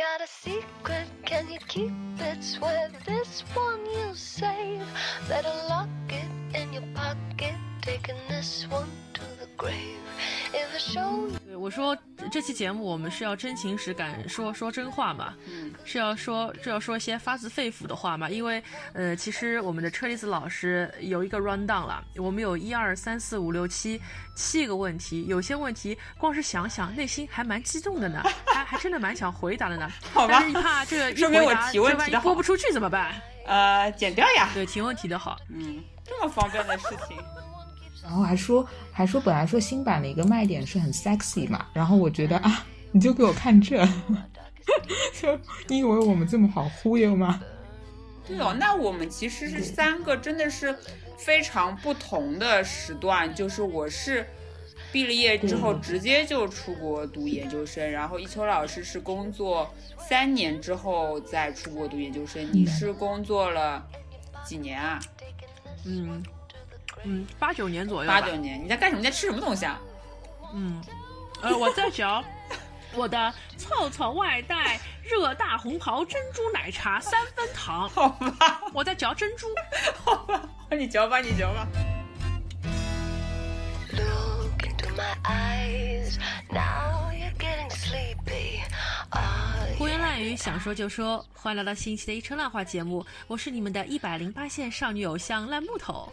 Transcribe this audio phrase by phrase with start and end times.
[0.00, 2.42] Got a secret, can you keep it?
[2.42, 4.86] Swear this one you save.
[5.28, 10.00] Better lock it in your pocket, taking this one to the grave.
[10.54, 11.39] If I show you.
[11.39, 11.96] 对我说
[12.32, 18.62] 这期节目我们是要真情实感说说真话嘛，嗯，是要说是要说一些发自肺腑的话嘛，因为
[18.94, 24.00] 呃，其实我们的车厘子老师有一个 run down 了，我们有一二三四五六七
[24.34, 33.14] 七个问题，有些问题光是想想内心还蛮激动的呢，还还真的蛮想回答的呢， 好吧但是一怕这个一说明我回答这万一播不出去怎么办？
[33.46, 34.48] 呃，剪掉呀。
[34.54, 37.16] 对，提问提的好，嗯，这么方便的事情，
[38.02, 43.84] 然后还说还说本来说新版的一个卖点是很 sexy 嘛，然后我觉得啊，你就给我看这，
[45.20, 47.40] 就你以为我们这么好忽悠吗？
[48.26, 50.76] 对哦，那我们其实是三个真的是
[51.18, 54.24] 非常不同的时段，就是我是
[54.92, 59.72] 毕了业之后直接就出国读研究生，然后一秋老师是工作
[60.08, 63.84] 三年之后再出国读研究生，你是工作了
[64.44, 65.00] 几年啊？
[65.84, 66.22] 嗯
[67.04, 68.98] 嗯，八九年左右吧，八九年，你在干什么？
[69.00, 69.80] 你在吃什么东西啊？
[70.54, 70.82] 嗯，
[71.42, 72.22] 呃，我在嚼
[72.92, 79.46] 我的凑凑外带热大红袍珍珠奶茶三分糖，好吧，我在嚼珍珠。
[80.04, 81.66] 好吧，你嚼吧，你嚼吧。
[83.92, 86.18] Look into my eyes.
[86.50, 88.60] Now you're getting sleepy.
[89.78, 96.12] 胡言乱语，想说就说，欢迎来到新一期的一车烂话节目，我是你们的一百零八线少女偶像烂木头。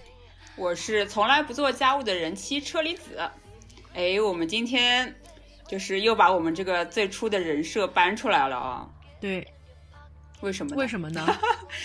[0.58, 3.22] 我是从来不做家务的人妻车厘子。
[3.94, 5.16] 哎，我们今天
[5.68, 8.90] 就是又把我们这个最初的人设搬出来了啊？
[9.22, 9.48] 对，
[10.42, 10.76] 为什么？
[10.76, 11.26] 为什么呢？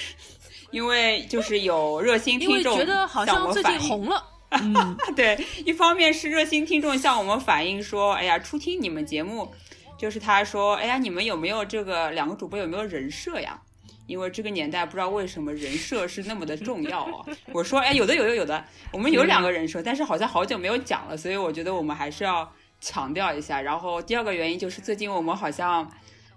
[0.72, 3.78] 因为就是有热心听众觉得好向像最近。
[3.78, 4.26] 红了。
[4.60, 9.50] 嗯，对，一方面是热心听众向我们反映说，哎呀，初听你们节目，
[9.98, 13.60] 就是他说，哎呀，你们有没有这个两个主播有没有人设呀？
[14.06, 17.26] 因为这个年代不知道为什么人设是那么的重要啊。
[17.52, 23.60] 我说，哎，有的有的有的，我们有两个人设，但是好像好久没有讲了，所以我觉得我们还是要强调一下。
[23.60, 25.90] 然后第二个原因就是最近我们好像。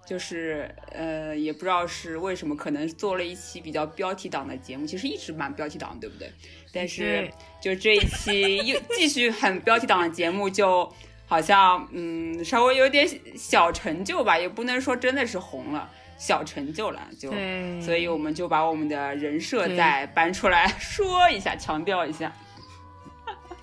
[0.07, 6.31] 就是呃，也不知道是为什么，可能做了一期比较标题党的节目，其实一直蛮标题党，对不对？
[6.71, 7.27] 但是
[7.59, 10.87] 对就这一期又继续很标题党的节目，就
[11.25, 22.31] 好像嗯稍微有点小成就吧，也不能说真的是红了，小成就了，就对，所以我们就把我们的人设再搬出来说一下，强调一下。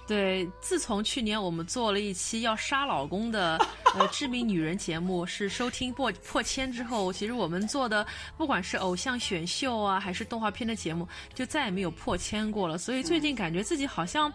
[0.04, 3.56] 对，自从去年我们做了一期要杀老公的
[3.94, 8.04] 呃知名女人节目，是收听破破千之后，其实我们做的
[8.36, 12.76] 不管是偶像选秀啊，还是动画片的节目，就再也没有破千过了。
[12.76, 14.30] 所以最近感觉自己好像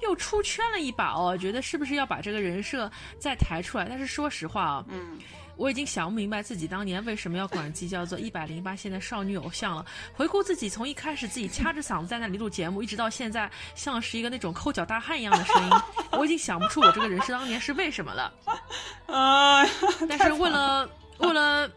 [0.00, 3.86] 又出圈了一把哦，觉得是不是要把这个人设再抬出来？
[3.88, 5.18] 但是说实话啊，嗯，
[5.62, 9.86] 我已经想不明白自己当年为什么要管自己叫做一百零八线的少女偶像了。
[10.12, 15.70] 回顾自己从一开始自己掐着嗓子在那里录节目，一直到现在像是一个那种抠脚大汉一样的声音，
[16.18, 18.34] 我已经想不出我这个人设当年是为什么了。
[19.06, 19.64] 啊、
[20.08, 21.70] 但是为了为了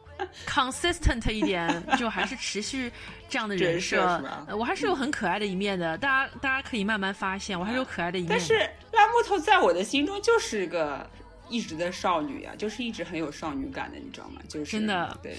[0.47, 2.91] consistent 一点，就还是持续
[3.29, 4.19] 这样的人人设
[4.57, 8.29] 我还是有很可爱的一面的，大家大家可以慢慢发现，我还是有可爱的一面。
[8.31, 8.57] 但是
[8.91, 11.07] 烂木头在我的心中就是个
[11.49, 14.41] 一直的少女啊，就是一直很有少女感的，你知道吗？
[14.47, 15.35] 就是真的对。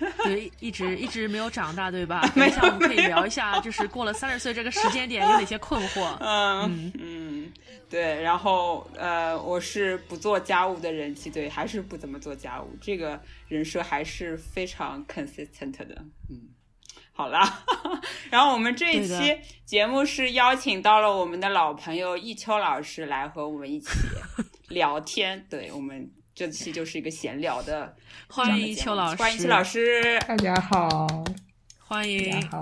[0.24, 2.28] 对，一直一直没有长大，对吧？
[2.34, 6.16] 没有等一下我们可以聊一下，就是过了三十岁这个时间点有哪些困惑。
[6.18, 7.52] 嗯嗯，
[7.88, 16.48] 对，然后呃，我是不做家务的人气，对，还是不怎么做家务，这个人设还是非常 consistent 的，嗯。
[17.22, 17.62] 好啦，
[18.30, 23.90] 然后我们这一期节目是邀请到了我们的老朋友易秋老师来和我们一起
[24.70, 25.46] 聊天。
[25.48, 27.94] 对我们这期就是一个闲聊的
[28.28, 28.84] 这欢迎样的节目。
[28.84, 30.18] 邱老师，欢迎邱老师。
[30.26, 31.06] 大家好，
[31.78, 32.40] 欢迎。
[32.40, 32.48] 家。
[32.48, 32.60] 好，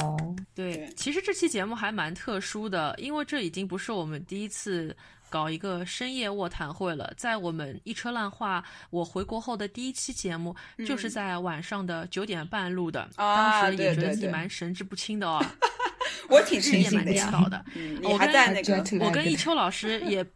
[0.55, 4.95] 对对，其实这期节目还蛮特殊的，因为这已经不是我们第一次
[5.31, 7.11] 搞一个深夜卧谈会了。
[7.17, 10.55] 在我们一车烂话我回国后的第一期节目，
[10.87, 15.43] 就是在晚上的九点半录的，当时也觉得自己对对对蛮神志不清的哦，
[16.29, 17.65] 我挺神也蛮庆幸的呀，颠倒的。
[17.75, 20.27] 嗯，我你还那个我跟一秋老师也。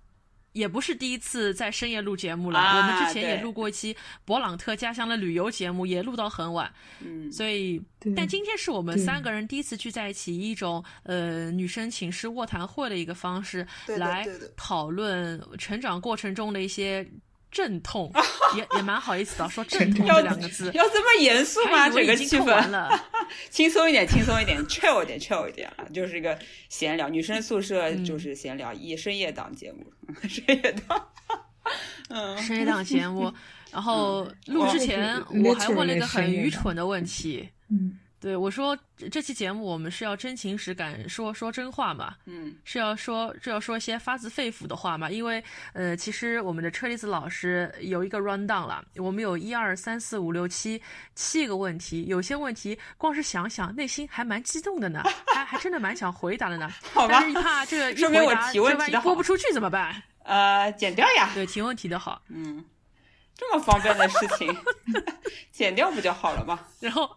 [0.55, 6.73] 也不是第一次在深夜录节目了，啊我们之前也录过一期勃朗特家乡的旅游节目，也录到很晚。
[7.01, 7.31] 嗯。
[7.31, 7.83] 所以，
[8.17, 13.67] 但今天是我们三个人第一次聚在一起，以一种呃女生寝室卧谈会的一个方式
[13.99, 17.07] 来讨论成长过程中的一些
[17.55, 18.13] 阵痛，
[18.57, 21.89] 也也蛮好意思的，说 阵痛要这两个字，要这么严肃吗？
[21.89, 22.91] 整个气氛了。
[23.49, 26.37] 轻松一点，轻松一点，chill 一点，chill 一点啊，就是一个
[26.69, 28.05] 闲聊，女生宿舍嗯。
[28.05, 29.87] 就是闲聊，夜深夜档节目，
[30.29, 31.09] 深夜档，
[32.09, 33.33] 嗯，深夜档节目，
[33.73, 45.11] 然后录之前嗯我还问了一个很愚蠢的问题，嗯对我说这这期节目我们是要真情实感说说真话嘛，嗯是要说是要说一些发自肺腑的话嘛？
[45.11, 45.45] 因为
[45.75, 50.81] 呃，其实我们的车厘子老师有一个 run down 了，我们有一二三四五六七
[51.15, 56.71] 七个问题，有些问题光是想想内心还蛮激动的呢，还还真的蛮想回答的呢。
[56.95, 60.03] 好吧但是一怕这个一说明我回答，这万一提问提得好播不出去怎么办？
[60.23, 61.31] 呃，剪掉呀。
[61.35, 62.65] 对，提问提的好，嗯，
[63.37, 64.57] 这么方便的事情，
[65.53, 66.59] 剪掉不就好了吗？
[66.81, 67.15] 然后。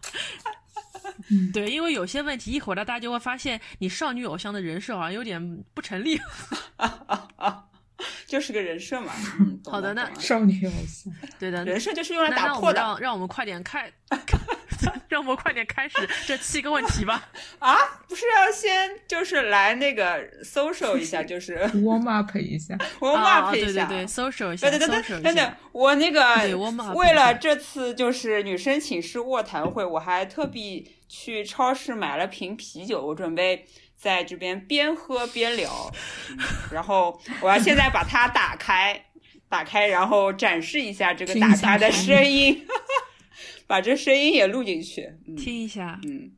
[1.54, 6.19] 对，因为有些问题一回答，大家就会发现你少女偶像的人设好像有点不成立。
[8.27, 9.11] 就是个人设嘛。
[9.39, 13.91] 嗯，好的那少女偶像，对的，人设就是用来打破的们让让我们快点开，
[15.09, 15.95] 让我们快点开始
[16.25, 17.29] 这七个问题吧。
[17.59, 17.75] 啊！
[18.07, 23.85] 不是要先就是来那个 social 一下，就是 warm up 一下，我 warm 啊，up 一下。
[23.85, 33.65] 对对对，social 一下对对对，social 对，等等。，我那个为了这次就是女生寝室卧谈会，我还特地去超市买了瓶啤酒，我准备
[33.97, 35.91] 在这边边喝边聊。
[36.29, 36.38] 嗯
[36.71, 39.05] 然后我要现在把它打开，
[39.49, 42.65] 打开，然后展示一下这个打开的声声音，
[43.67, 45.17] 把这声音也录进去。
[45.27, 46.31] 嗯听一下，嗯，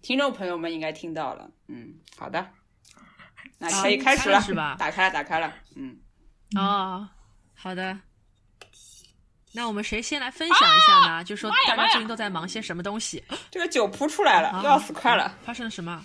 [0.00, 1.50] 听众朋友们应该听到了。
[1.68, 2.50] 嗯，好的，
[3.58, 5.54] 那可以啊开始了，是吧打开了，打开了。
[5.76, 5.98] 嗯。
[6.56, 7.08] 哦，
[7.54, 7.98] 好的。
[9.52, 11.24] 那我们谁先来分享一下呢？
[11.24, 13.22] 就说大家最近都在忙些什么东西？
[13.50, 15.34] 这个酒扑出来了，啊要死快了。
[15.44, 16.04] 发生了什么？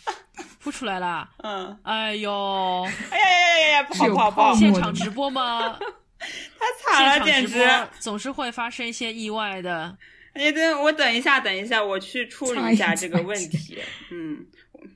[0.59, 1.29] 扑出来了！
[1.43, 5.77] 嗯，哎呦，哎呀呀呀呀，不好不好不好现场直播吗？
[6.19, 7.69] 太惨了，简直！
[7.99, 9.95] 总是会发生一些意外的。
[10.33, 13.79] 哎等我等一下，等一下，我去处理一下这个问题。
[14.11, 14.43] 嗯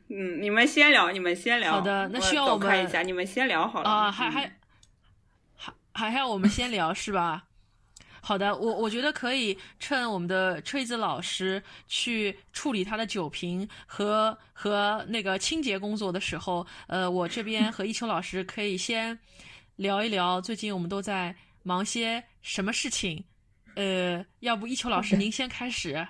[0.10, 1.74] 嗯，你们先聊，你们先聊。
[1.74, 3.90] 好的那需要我我们走开一下，你们先聊好了。
[3.90, 4.52] 啊，还嗯还
[5.94, 7.44] 还还要我们先聊是吧？
[8.22, 19.18] 好的，我我觉得可以趁我们的车厘子老师去处理他的酒瓶和和那个清洁工作的时候，呃，我这边和一秋老师可以先
[19.78, 23.24] 聊一聊最近我们都在忙些什么事情。
[23.76, 26.08] 呃，要不一秋老师您先开始。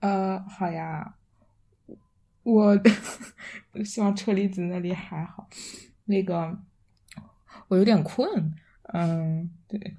[0.00, 1.14] 呃，好呀，
[2.42, 2.78] 我
[3.84, 5.48] 希望车厘子那里还好。
[6.04, 6.56] 那个，
[7.68, 8.54] 我有点困，
[8.92, 9.96] 嗯，对。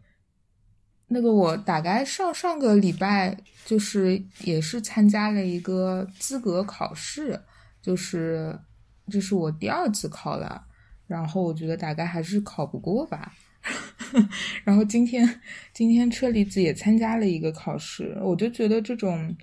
[1.07, 7.39] 那个，我大概上上个礼拜就是也是参加了一个资格考试，
[7.81, 8.59] 就是
[9.09, 10.65] 这是我第二次考了，
[11.07, 13.33] 然后我觉得大概还是考不过吧。
[14.63, 15.41] 然后今天
[15.73, 19.35] 今天车厘子也参加了一个考试，我就觉得这种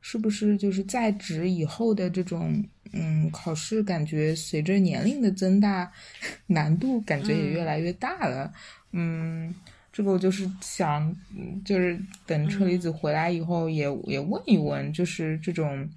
[0.00, 5.90] 是不是就是在职以后的这种嗯考试，感觉随着年龄的增大，
[6.48, 8.52] 难度感觉也越来越大了。
[8.92, 9.54] 嗯，
[9.96, 15.88] 这个我就是想，嗯就是等车厘子回来以后也，也问一问，就是这种。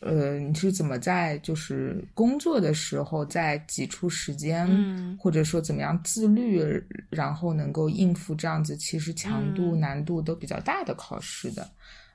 [0.00, 11.70] 呃，你是怎么在就是工作的时候再挤出时间，嗯或者说怎么样自律，然后能够应付这样子其实强度、嗯难度都比较大的考试的？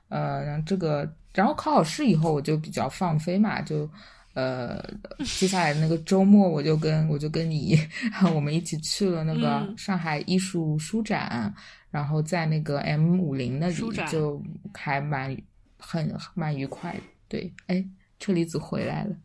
[0.08, 3.88] 呃，这个然后考好试以后我就比较放飞嘛，就
[4.38, 4.80] 呃
[5.24, 7.76] 接下来那个周末我就跟我就跟你
[8.32, 11.52] 我们一起去了那个嗯上海艺术书展，
[11.90, 13.74] 然后在那个 M 五零那里
[14.08, 14.40] 就
[14.72, 15.36] 还蛮
[15.76, 17.00] 很蛮愉快的。
[17.26, 17.84] 对，哎，
[18.20, 19.16] 车厘子回来了。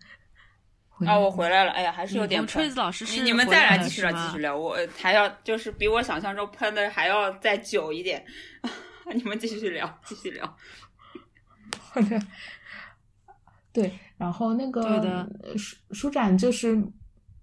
[0.89, 1.72] 回啊，来了我回来了。
[1.72, 4.58] 哎呀，还是有点锤子老师是你你们再来继续聊，继续聊。
[4.58, 8.25] 我还要就是比我想象中喷的还要再久一点。
[9.13, 10.46] 你们继续聊，继续聊。
[11.77, 12.20] 好的，
[13.72, 15.27] 对，然后那个
[15.58, 16.82] 书书展就是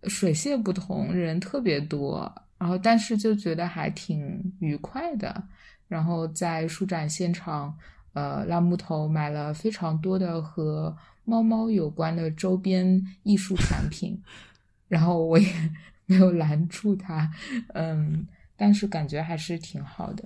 [0.04, 5.42] 水泄不通，人特别多，然后但是就觉得还挺愉快的。
[5.88, 7.76] 然后在书展现场，
[8.12, 14.16] 呃，烂木头买了非常多的和猫猫有关的周边艺术产品，
[14.86, 15.48] 然后我也
[16.06, 17.28] 没有拦住他，
[17.74, 18.24] 嗯，
[18.56, 20.24] 但是感觉还是挺好的，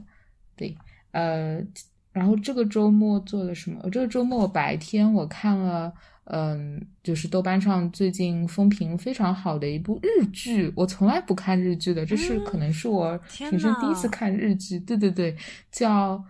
[0.54, 0.76] 对，
[1.12, 1.58] 呃，
[2.12, 3.80] 然后这个周末做了什么？
[3.82, 5.92] 呃这个周末我白天我看了，
[6.24, 10.72] 嗯，就是豆瓣上最近风评非常好的一部日剧。
[10.74, 14.78] 我从来不看日剧的，这是嗯可能是我天平生第一次看日剧。
[14.80, 15.36] 对对对，
[15.70, 16.22] 叫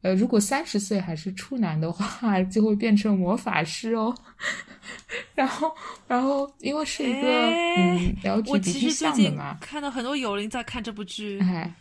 [0.00, 4.14] 呃，如果三十岁还是处男的话，就会变成魔法师哦。
[5.34, 5.70] 然后，
[6.08, 7.76] 然后因为是一个、哎
[8.24, 11.72] 嗯我其实最近向的嘛，看到很多友邻在看这部剧，哎，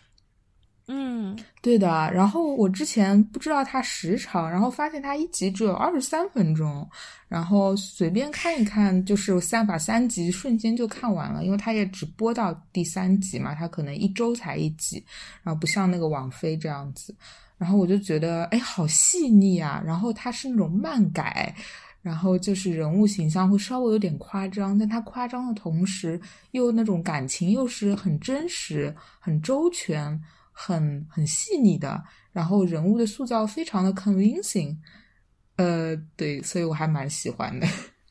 [0.88, 1.88] 嗯，对的。
[2.13, 6.88] 然后我之前不知道它时长，然后发现它一集只有二十三分钟，
[7.27, 15.03] 然后随便看一看，就是三把三集瞬间就看完了，因为它也只播到第三集嘛，它可能一周才一集，
[15.43, 17.15] 然后不像那个网飞这样子。
[17.57, 19.81] 然后我就觉得，哎，好细腻啊！
[19.85, 21.55] 然后它是那种漫改。
[22.01, 26.19] 然后就是人物形象会稍微有点夸张，但他夸张的同时，
[26.50, 30.19] 又那种感情又是很真实、很周全、
[30.51, 32.03] 很很细腻的。
[32.31, 34.77] 然后人物的塑造非常的 convincing，
[35.58, 37.67] 呃，对，所以我还蛮喜欢的。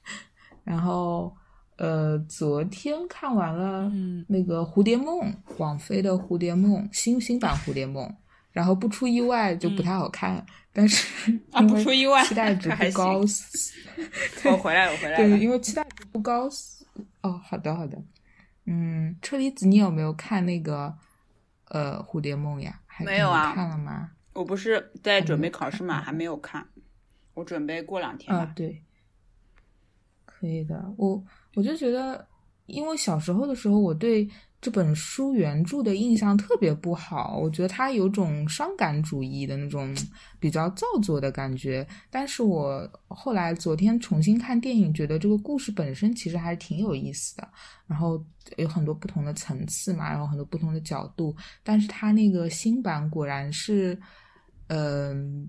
[0.63, 1.35] 然后，
[1.77, 3.91] 呃，昨天看完了
[4.29, 8.07] 那个《蝴蝶梦》，网飞的《蝴蝶梦》新新版《蝴蝶梦》，
[8.53, 10.45] 然后不出意外就不太好看。
[10.73, 13.21] 但是啊，不出意外，期待值不高。
[14.45, 15.29] 我回来了，我回来了。
[15.29, 16.49] 对，因为期待值不高。
[17.23, 18.01] 哦，好的，好的。
[18.67, 20.95] 嗯，车厘子，你有没有看那个
[21.71, 22.81] 呃《蝴蝶梦》呀？
[22.87, 24.13] 还没有啊，看了吗？
[24.35, 26.69] 我不是在准备考试嘛，还没有看。
[27.35, 28.37] 我准备过两天。
[28.37, 28.85] 啊，对，
[30.25, 30.95] 可以的。
[30.97, 31.25] 我
[31.55, 32.29] 我就觉得，
[32.67, 34.29] 因为小时候的时候，我对。
[34.61, 39.97] 这本书原著的印象特别不好，我觉得它有种伤感主义的那种
[40.39, 41.87] 比较造作的感觉。
[42.11, 47.49] 但是我后来昨天重新看电影，觉得这个故事本身其实还是挺有意思的，
[47.87, 48.23] 然后
[48.59, 51.35] 有很多不同的层次嘛，然后很多不同的角度。
[51.63, 53.99] 但是它那个新版果然是，
[54.67, 55.49] 嗯，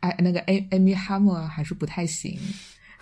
[0.00, 2.36] 哎，那个艾艾米哈默还是不太行，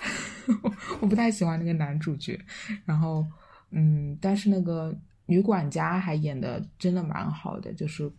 [1.01, 2.39] 我不太喜欢那个男主角。
[2.85, 3.27] 然后，
[3.71, 4.95] 嗯，但是那个。
[5.29, 8.11] 女管家还演的真的蛮好的，就是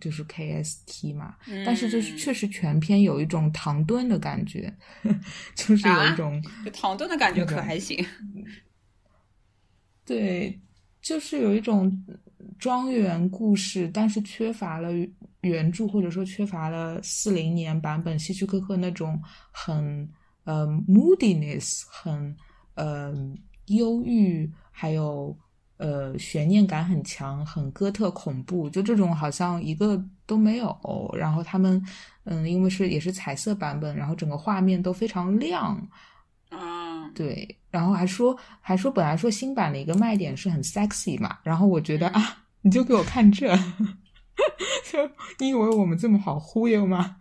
[0.00, 1.34] 就是 K S T 嘛，
[1.66, 4.72] 但是就是确实全篇有一种唐顿的感觉，
[5.56, 6.40] 就是有一种
[6.72, 8.06] 唐顿的感觉，可还行。
[10.06, 10.56] 对，
[11.02, 11.90] 就是有一种
[12.56, 14.90] 庄园故事，但是缺乏了
[15.40, 20.08] 原著，或者说缺乏了四零年版本希区柯克那种很
[20.44, 22.36] 呃 moodiness，很
[22.74, 23.12] 呃
[23.66, 25.36] 忧郁，还有。
[25.78, 30.76] 呃，悬念感很强，很哥特恐怖，就这种好像一个都没有。
[31.16, 31.82] 然后他们，
[32.24, 35.80] 嗯，因为是也是彩色版本，然后整个画面都非常亮。
[36.50, 37.56] 啊，对。
[37.70, 43.54] 然后还说还说，本来说新版的一个卖点是很 sexy 嘛，然后我觉得啊，你就给我看这，
[44.90, 47.16] 就你以为我们这么好忽悠吗？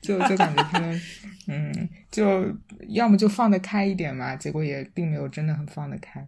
[0.00, 1.00] 就就感觉他们，
[1.48, 2.44] 嗯，就
[2.88, 6.26] 要么就放得开一点嘛，结果也并没有真的很放得开。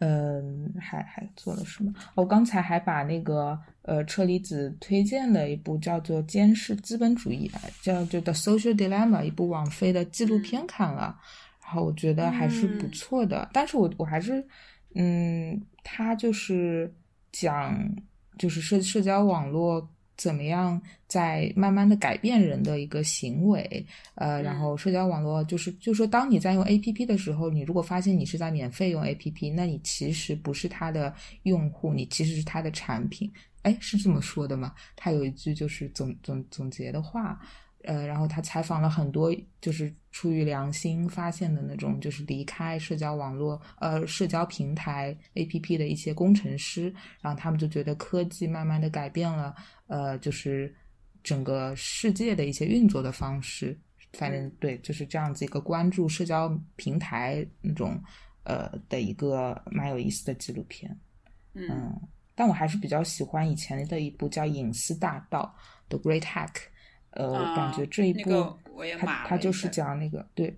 [0.00, 1.92] 嗯，还还做了什么？
[2.14, 11.16] 我刚才还把那个呃车厘子推荐了一部叫做《监视资本主义》的，叫做《The Social Dilemma》，一部网飞的纪录片看了，
[11.62, 13.48] 然后我觉得还是不错的。
[13.52, 14.44] 但是我我还是，
[14.94, 16.92] 嗯，他就是
[17.30, 17.78] 讲
[18.38, 19.88] 就是社社交网络。
[20.20, 23.86] 怎么样在慢慢的改变人的一个行为？
[24.16, 33.32] 呃，然后社交网络就是，就说当你在用 A P P 的时候，你如果发现你是在免费用 A P P，那你其实不是它的用户，你其实是它的产品。
[33.62, 34.74] 哎，是这么说的吗？
[34.94, 37.40] 他有一句就是总总总结的话。
[37.84, 49.54] 呃，然后他采访了很多，就是出于良心发现的那种，就是离开社交网络、呃，社交平台 APP 的一些工程师，然后他们就觉得科技慢慢的改变了，
[49.86, 50.74] 呃，就是
[51.22, 53.78] 整个世界的一些运作的方式。
[54.12, 58.02] 反正对，就是这样子一个关注社交平台那种，
[58.42, 60.94] 呃的一个蛮有意思的纪录片。
[61.54, 61.98] 嗯，
[62.34, 65.54] 但我还是比较喜欢以前的一部叫《隐私大道》
[65.90, 66.48] 的《Great Hack》。
[67.10, 68.56] 呃，感觉这一部
[68.98, 70.56] 他他就是讲那个对，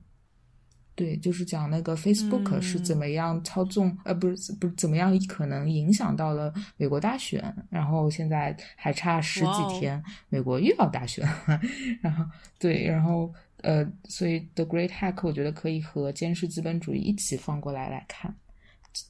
[0.94, 11.26] 对，就是讲那个 Facebook 是怎么样操纵，呃，不是不是怎么样可能影响到了美国大选，然后现在还差十几天，美国又要大选，
[12.02, 12.24] 然后
[12.58, 13.32] 对，然后
[13.62, 18.36] 呃，所以 The Great Hack 我觉得可以和监视资本主义一起放过来来看，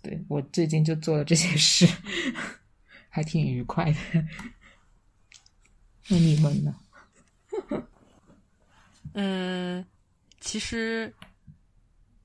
[0.01, 1.87] 对我最近就做了这些事，
[3.11, 3.99] 还挺愉快的。
[6.09, 6.77] 那你们呢？
[9.15, 9.85] 嗯，
[10.41, 11.13] 其实，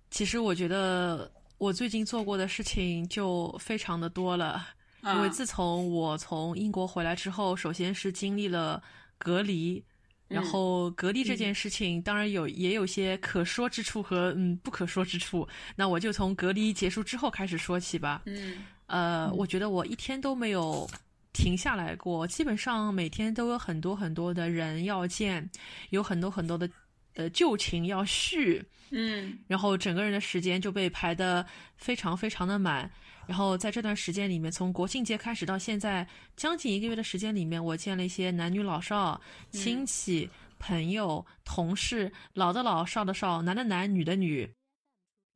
[0.10, 4.66] 其实我觉得我最近做过的事情就非常的多了，
[5.04, 8.82] 因为自从我从英国回来之后，首先是经历了
[9.18, 9.84] 隔离，
[10.28, 18.22] 然后隔离这件事情当然有也有些可说之处和嗯不可说之处，那我就从隔离结束之后开始说起吧。
[18.26, 20.90] 嗯，呃，我觉得我一天都没有。
[21.34, 25.48] 停下来过，基本上每天都有很多很多的人要见，
[25.92, 26.68] 有很多很多的
[27.14, 32.90] 呃旧情要续，嗯，然后整个人的时间就被排得非常非常的满，
[33.28, 44.50] 然后在这段时间里面，从国庆节开始到现在将近一个月的时间里面，我见了一些男女老少、亲戚、朋友、同事，老的老，少的少，男的男，女的女，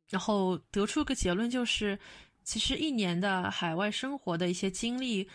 [0.09, 1.99] 然后得出个结论就是，
[2.43, 5.29] 其实一年的海外生活的一些经历。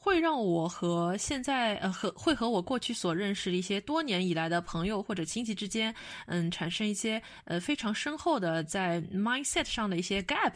[0.00, 5.92] 会让我和现在呃和会和我过去所认识的一些多年以来的朋友或者亲戚之间，
[6.28, 10.54] 嗯，产生一些呃非常深厚的在 mindset 上的一些 gap，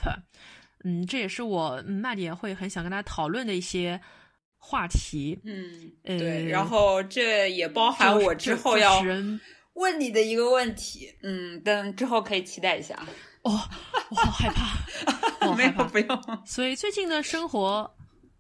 [0.85, 4.01] 嗯，这也是我慢点会很想跟大家讨论的一些
[4.57, 9.03] 话题，嗯，对，然后这也包含我之后要
[9.75, 12.97] 问你的一个问题，嗯，等之后可以期待一下。
[13.43, 13.61] 哦，
[14.09, 14.79] 我好害怕，
[15.49, 16.23] 我没有不用。
[16.47, 17.93] 所以最近的生活。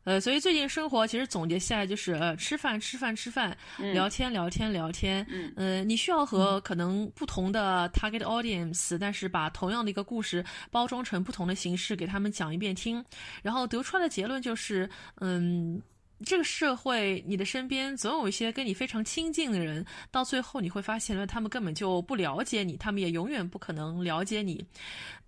[0.04, 5.24] 呃，所以最近生活其实总结下来就是，呃，吃饭吃饭吃饭，聊天聊天聊天。
[5.28, 13.04] 嗯，呃，你需要和可能不同的 target audience，但是把同样的一个故事包装成不同的形式给他们讲一遍听，
[13.42, 14.88] 然后得出来的结论就是，
[15.20, 15.80] 嗯。
[16.24, 24.64] 这个社会，你的身边总有一些跟你非常亲近的人，到最后你会发现，他们根本就不了解你，他们也永远不可能了解你。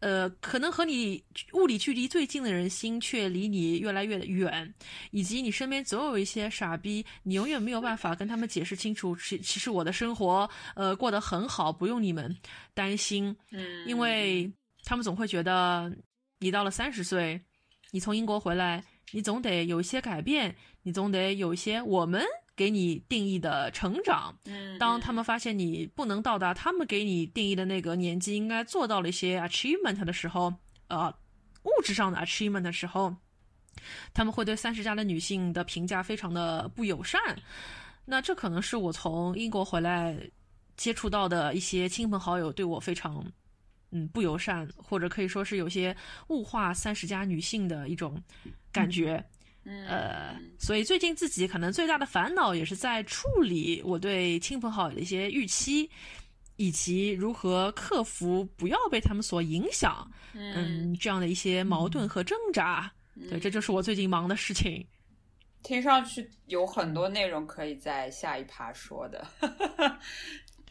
[0.01, 1.23] 呃，可能和你
[1.53, 4.73] 物理距离最近的人心却离你越来越远，
[5.11, 12.37] 以及你身边总有一些傻逼，你永远没有办法跟他们解释清楚，其其实我的生活呃过得很好，不用你们
[12.75, 13.35] 担心。
[13.51, 14.51] 嗯，因为
[14.85, 15.91] 他们总会觉得
[16.39, 17.41] 你到了三十岁，
[17.91, 18.85] 你从英国回来。
[19.12, 22.23] 你总得有一些改变，你总得有一些我们
[22.56, 24.37] 给你定义的成长。
[24.44, 30.52] 嗯，当他们发现你不能到达他们给你定义的那个年纪应该做到了一些 achievement 的时候，
[30.88, 31.14] 呃，
[31.62, 33.14] 物质上的 achievement 的时候，
[34.12, 37.20] 他们会对三十加的女性的评价非常的不友善。
[38.04, 40.18] 那这可能是我从英国回来
[40.76, 43.25] 接触到的一些亲朋好友对我非常。
[43.91, 45.97] 嗯，不友善，或者可以说是有些
[46.29, 48.21] 物化三十加女性的一种
[48.73, 49.25] 感觉。
[49.64, 55.88] 呃，所以最近自己可能最大的烦恼也是在处理我对亲朋好友的一些预期，
[56.57, 60.07] 以及如何克服不要被他们所影响。
[60.35, 62.93] 嗯，这样的一些矛盾和挣扎。
[63.31, 64.87] 对，这就是我最近忙的事情。
[65.62, 69.26] 听上去有很多内容可以在下一趴说的。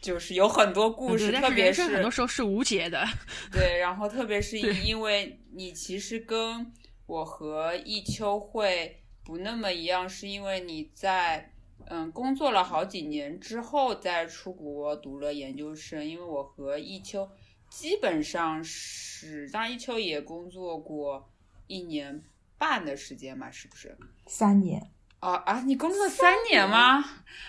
[0.04, 3.02] 就是有很多故事，特别是很多时候是无解的。
[3.50, 6.70] 对，然后特别是因为你其实跟
[7.06, 11.50] 我和一秋会不那么一样，是因为你在
[11.86, 16.04] 嗯工作了好几年之后再出国读了研究生。
[16.04, 17.26] 因为我和一秋
[17.70, 21.32] 基本上是，当然一秋也工作过
[21.66, 22.22] 一年
[22.58, 23.96] 半的时间嘛，是不是？
[24.26, 24.90] 三年。
[25.24, 25.62] 啊啊！
[25.64, 26.96] 你工作三年吗？
[26.98, 27.04] 啊，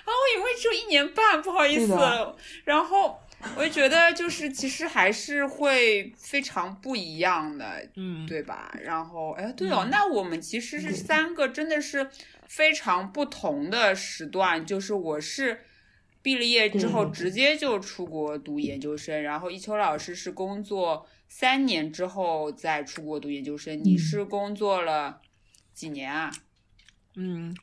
[0.07, 1.93] 我以为只有一年半，不好意思。
[2.63, 3.19] 然后
[3.57, 8.73] 我就觉得，就是其实还是会非常不一样的，嗯，对吧？
[8.81, 12.09] 然后，哎，对哦，那我们其实是三个，真的是
[12.47, 14.65] 非常不同的时段。
[14.65, 15.59] 就是我是
[16.21, 23.83] 毕了业之后直接就出国读研究生，然后一秋老师是工作三年之后再出国读研究生。
[23.83, 25.19] 你是工作了
[25.73, 26.31] 几年啊？
[27.17, 27.53] 嗯。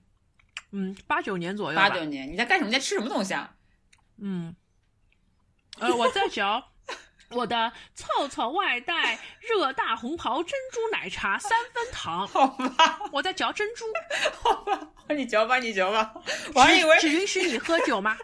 [0.72, 1.76] 嗯，八九年左右。
[1.76, 2.68] 八九年，你在干什么？
[2.68, 3.54] 你在吃什么东西啊？
[4.20, 4.54] 嗯，
[5.78, 6.62] 呃，我在嚼
[7.30, 12.26] 我的凑凑外带热大红袍珍珠奶茶三分糖。
[12.28, 13.84] 好吧，我在嚼珍珠。
[14.42, 16.14] 好吧，你嚼吧，你嚼吧。
[16.54, 18.16] 我还以为只允许你喝酒吗？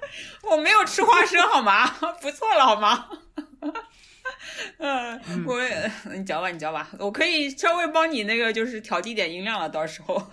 [0.42, 1.87] 我没有吃花生，好吗？
[2.20, 3.08] 不错了，好吗？
[4.78, 5.58] 嗯，我
[6.14, 10.30] 你嚼吧，你嚼吧，我可以稍微帮你那个，就是调低点音量了，到时候。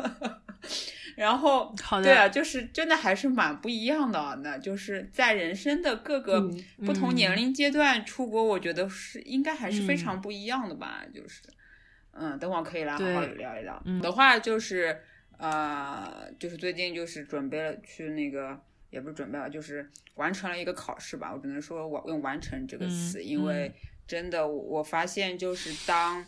[1.16, 1.74] 然后，
[2.04, 4.40] 对啊，就是真的还是蛮不一样的。
[4.44, 6.42] 那就是在人生的各个
[6.86, 11.04] 不同年龄阶段出国，我觉得是应该还是非常不一样的吧。
[11.14, 11.42] 就是，
[12.12, 13.82] 嗯，等会儿可以来好好聊一聊。
[14.02, 15.00] 的话就是，
[15.38, 21.32] 呃，就是最近就是准备了去那个，也不是准备了，就是完成了一个考试吧。
[21.34, 23.72] 我只能说完用“完成”这个词，因为
[24.06, 26.26] 真的我发现就是当。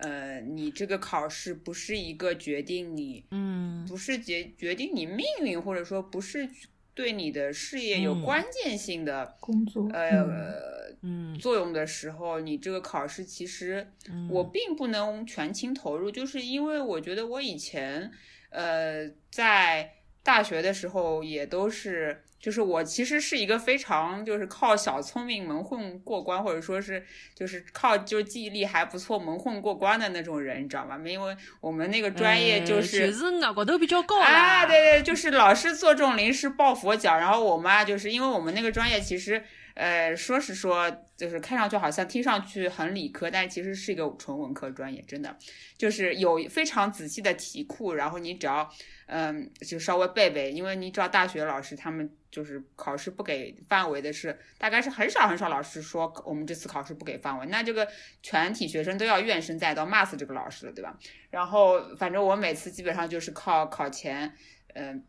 [0.00, 6.48] 呃，你这个考试不是一个决定你，嗯，不是决决定你命运，或者说不是
[6.94, 13.86] 对你的事业有关键性的工作，呃，嗯，作用的时候，你这个考试其实
[14.28, 18.10] 我并不能全情投入，就是因为我觉得我以前，
[18.50, 22.22] 呃，在大学的时候也都是。
[22.40, 27.04] 就是我其实是一个非常就是靠小聪明蒙混过关，或者说是
[27.34, 30.98] 就是靠就记忆力还不错蒙混过关的那种人，你知道吗？
[31.04, 45.36] 因为我们那个专业就是就是额度比较高啊，对对，就是老师做这种临时抱佛脚，然后我妈就是因为我们那个专业其实呃，说是说，就是看上去好像听上去很理科，但其实是一个纯文科专业，真的
[45.78, 48.68] 就是有非常仔细的题库，然后你只要
[49.06, 57.88] 嗯，就稍微背背，因为你知道大学老师他们就是考试不给范围的是，大概是很少很少老师说我们这次考试不给范围，那这个
[58.22, 60.98] 全体学生都要怨声载道骂死这个老师了，对吧？
[61.30, 64.34] 然后反正我每次基本上就是靠考前，
[64.74, 65.04] 嗯。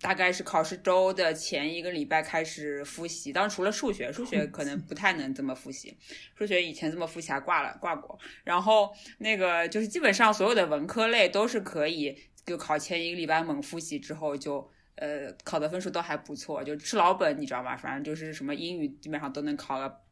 [0.00, 5.96] 大概是考试周的前一个礼拜开始复习，当然除了数学，数学可能不太能这么复习。
[6.34, 8.18] 数学以前这么复习还挂了挂过。
[8.44, 17.76] 然后那个就是基本上所有的文科类都是可以，就考前一个礼拜猛复习之后就呃考的分数都还不错，就吃老本，你知道吧？
[17.76, 20.05] 反正就是什么英语基本上都能考个。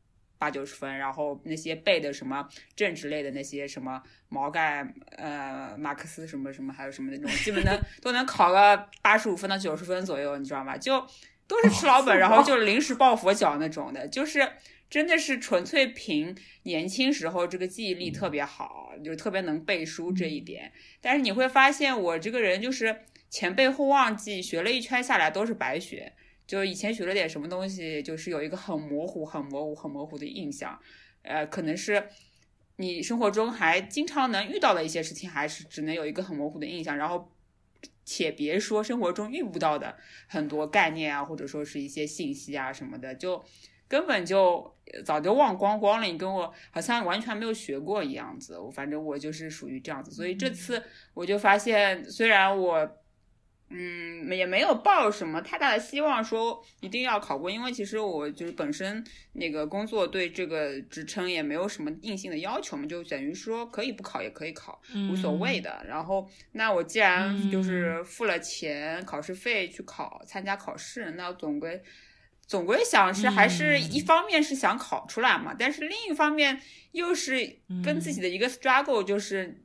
[0.44, 10.76] 八九十分，然后那些背的什么政治类的那些什么毛概、呃马克思什么什么，还有什么那种，基本能 都能考个八十五分到九十分左右，你知道吗？
[10.76, 11.00] 就
[11.46, 14.46] 都是吃老本，然后就临时抱佛脚那种的，就是
[14.90, 20.70] 真的是纯粹凭年轻时候这个记忆力特别好，就特别能背书这一点。
[21.00, 22.94] 但是你会发现，我这个人就是
[23.30, 26.12] 前背后忘记，学了一圈下来都是白学。
[26.46, 30.78] 就以前学了点什么东西，就是有一个很模糊、很模糊、很模糊的印象，
[31.22, 32.07] 呃，可能是
[32.76, 36.96] 你生活中还经常能遇到的一些事情，还是只能有一个很模糊的印象。
[36.98, 37.33] 然后，
[38.04, 43.42] 且别说生活中遇不到的很多概念啊，或者说是一些信息啊什么的，就
[43.88, 46.07] 根本就早就忘光光了。
[46.07, 48.59] 你跟我好像完全没有学过一样子。
[48.59, 50.83] 我反正我就是属于这样子，所以这次
[51.14, 52.98] 我就发现，虽然我。
[53.77, 65.85] 嗯，也没有抱什么太大的希望，说一定要考过，因为其实我就是本身那个工作对这个职称也没有什么硬性的要求嘛，就等于说可以不考也可以考，无所谓的。
[65.89, 71.83] 然后，那我既然就是付了钱考试费去考参加考试，那总归
[72.47, 76.61] 总归想是还是一方面是想考出来嘛，但是另一方面
[76.93, 79.65] 又是跟自己的一个 struggle，就是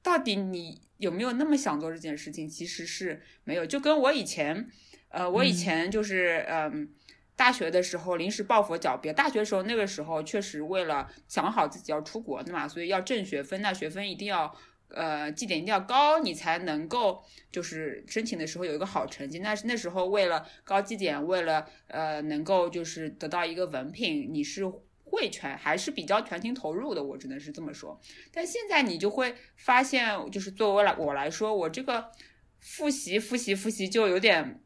[0.00, 0.86] 到底你。
[0.98, 2.48] 有没有那么想做这件事情？
[2.48, 4.68] 其实是没有，就跟我以前，
[5.08, 6.88] 呃，我以前就是，嗯，
[7.34, 14.54] 大学的时候临时抱佛脚，别大学的时候那个时候确实为了想好自己要出国的嘛，所以要挣学分，那学分一定要，
[14.88, 19.38] 呃，绩点一定要高，你才能够就是申请的时候有一个好成绩。
[19.38, 24.64] 那是那时候为了高绩点，为了呃能够就是得到一个文凭，你是。
[25.10, 28.00] 会全还是比较全情投入的，我只能是这么说。
[28.32, 32.10] 但现在你就会发现，就是作为来我来说，我这个
[32.60, 34.60] 复习复习复习就有点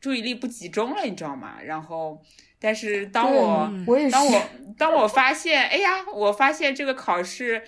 [0.00, 1.60] 注意力不集中了，你知道吗？
[1.62, 2.20] 然后，
[2.58, 3.70] 但是当我
[4.10, 4.42] 当我
[4.76, 7.62] 当我发现，哎呀，我发现这个考试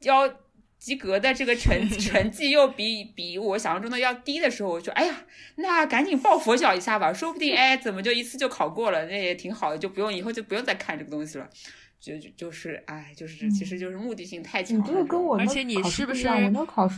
[0.00, 0.47] 要。
[0.78, 5.24] 及格的这个成 成绩又比比我想象中的要低的时候，我就哎呀，
[5.56, 11.48] 那赶紧抱佛脚一下吧，说不定哎，怎么就一次就考过了，那也挺好的，就不用以后就不用再看这个东西了。
[12.00, 14.78] 就就是哎，就是其实就是目的性太强。
[14.78, 16.28] 你这个跟我而且你是不是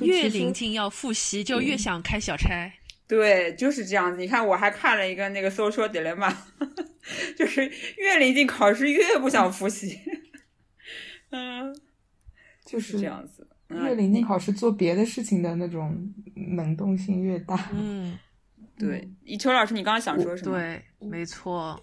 [0.03, 2.71] 越临近要复习就越想开小差？
[3.09, 4.21] 对，就是这样子。
[4.21, 6.31] 你看，我还看了一个那个 social dilemma，
[7.35, 9.99] 就是越临近考试越不想复习。
[11.33, 11.75] 嗯，
[12.67, 13.49] 就是这样子。
[13.71, 15.97] 越临近考试，做别的事情的那种
[16.57, 17.71] 能动性越大。
[17.73, 18.19] 嗯，
[18.79, 19.09] 对。
[19.25, 20.59] 一秋老师，你刚刚想说什么？
[20.59, 21.81] 对，没错。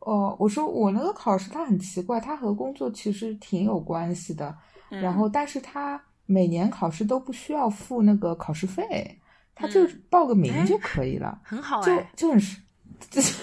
[0.00, 4.56] 哦，我说我那个考试它很奇怪，它和工作其实挺有关系的。
[4.88, 9.18] 然后，但是它每年考试都不需要付那个考试费，
[9.54, 12.38] 他就报个名就可以了，很好哎，就很
[13.10, 13.42] 就是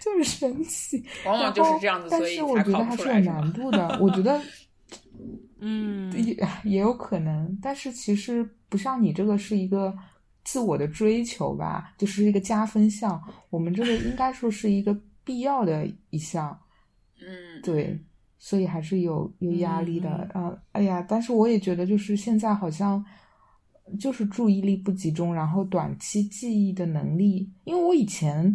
[0.00, 1.04] 就是神奇。
[1.24, 3.98] 往往就是这样子，所以我觉得还是有难度的。
[4.02, 4.40] 我觉得。
[5.60, 9.96] 嗯，也也有可能，但是其实不像你这个是一个
[10.44, 13.22] 自我的追求吧，就是一个加分项。
[13.50, 16.58] 我们这个应该说是一个必要的一项。
[17.20, 17.98] 嗯，对，
[18.38, 20.56] 所以还是有有压力的啊。
[20.72, 23.04] 哎呀，但是我也觉得，就是现在好像
[23.98, 28.54] 就是注意力不集中，然后短期记忆的能力，因为我以前。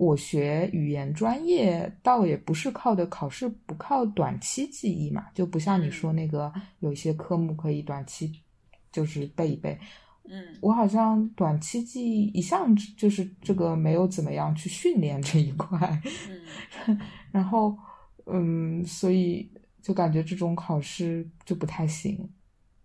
[0.00, 8.32] 我学语言专业倒也不是靠的考试，不靠短期记忆嘛，就不像你说那个有一些科目可以短期
[8.90, 9.78] 就是背一背。
[10.24, 16.02] 嗯，我好像短期记忆一向就是这个没有怎么样去训练这一块。
[16.86, 16.98] 嗯，
[17.30, 17.76] 然后
[18.24, 22.26] 嗯，所以就感觉这种考试就不太行，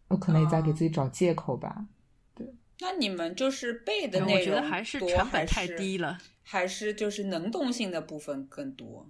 [0.09, 1.85] 我可能也在给自己找借口吧。
[2.33, 2.45] 对，
[2.81, 6.17] 那你们就是背的内容，我觉得还是成本太低了。
[6.47, 9.09] 还是就是能动性的部分更多。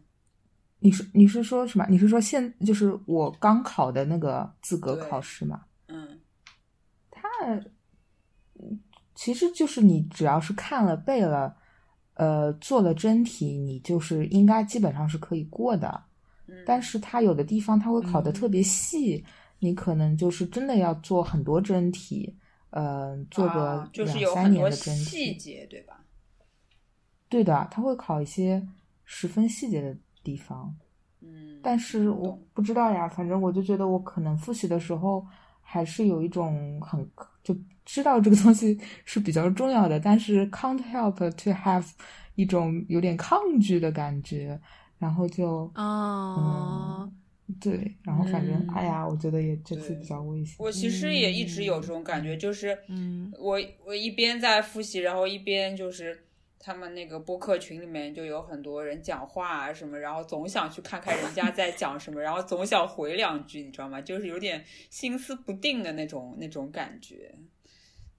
[0.79, 1.85] 你是你是说什么？
[1.89, 5.65] 你是说现就是我刚考的那个资格考试吗？
[5.87, 6.21] 嗯，
[7.11, 7.21] 它
[9.13, 11.57] 其实就是你只要是看了背了，
[12.13, 16.03] 呃，做了真题，你就是应该基本上是可以过的。
[16.47, 19.25] 嗯但是它有的地方它会考的特别细，
[19.59, 22.37] 你可能就是真的要做很多真题，
[22.69, 25.35] 呃，做个啊就是两有很多三年的真题细。
[25.35, 26.04] 节，对吧？
[27.35, 28.65] 对的，他会考一些
[29.03, 29.93] 十分细节的
[30.23, 30.73] 地方。
[31.19, 35.25] 嗯，但是我不知道呀，反正我就觉得我可能复习的时候
[35.61, 37.05] 还是有一种很
[37.43, 41.85] 就知道这个东西是比较重要的，但是 can't help to have
[42.35, 44.57] 一种有点抗拒的感觉，
[44.97, 47.11] 然后就啊，
[47.59, 50.55] 对，然后反正、嗯哎呀，我觉得也这次比较危险。
[50.57, 56.17] 我其实也一直有这种感觉，就是嗯我我一边在复习，然后一边就是
[56.57, 64.01] 他们那个播客群里面就有很多人讲话啊什么，然后总想去看看人家在讲什么，然后总想回两句，你知道吗？
[64.01, 67.35] 就是有点心思不定的那种那种感觉。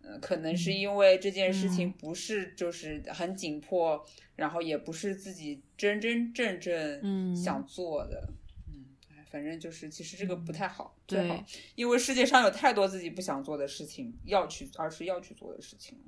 [0.02, 8.28] 嗯，可能是因为这件事情嗯不是就是很紧迫，然后也不是自己真真正正嗯想做的。
[8.68, 11.44] 嗯，哎反正就是其实这个不太好，对最好
[11.74, 15.98] 因为世界上有太多自己不想做的事情要去，而是要去做的事情。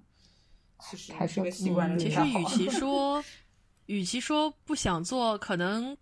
[0.80, 2.10] 其实还是个习惯嗯，其。
[2.10, 3.24] 实与其 说，
[3.86, 5.96] 与其说不想做，可能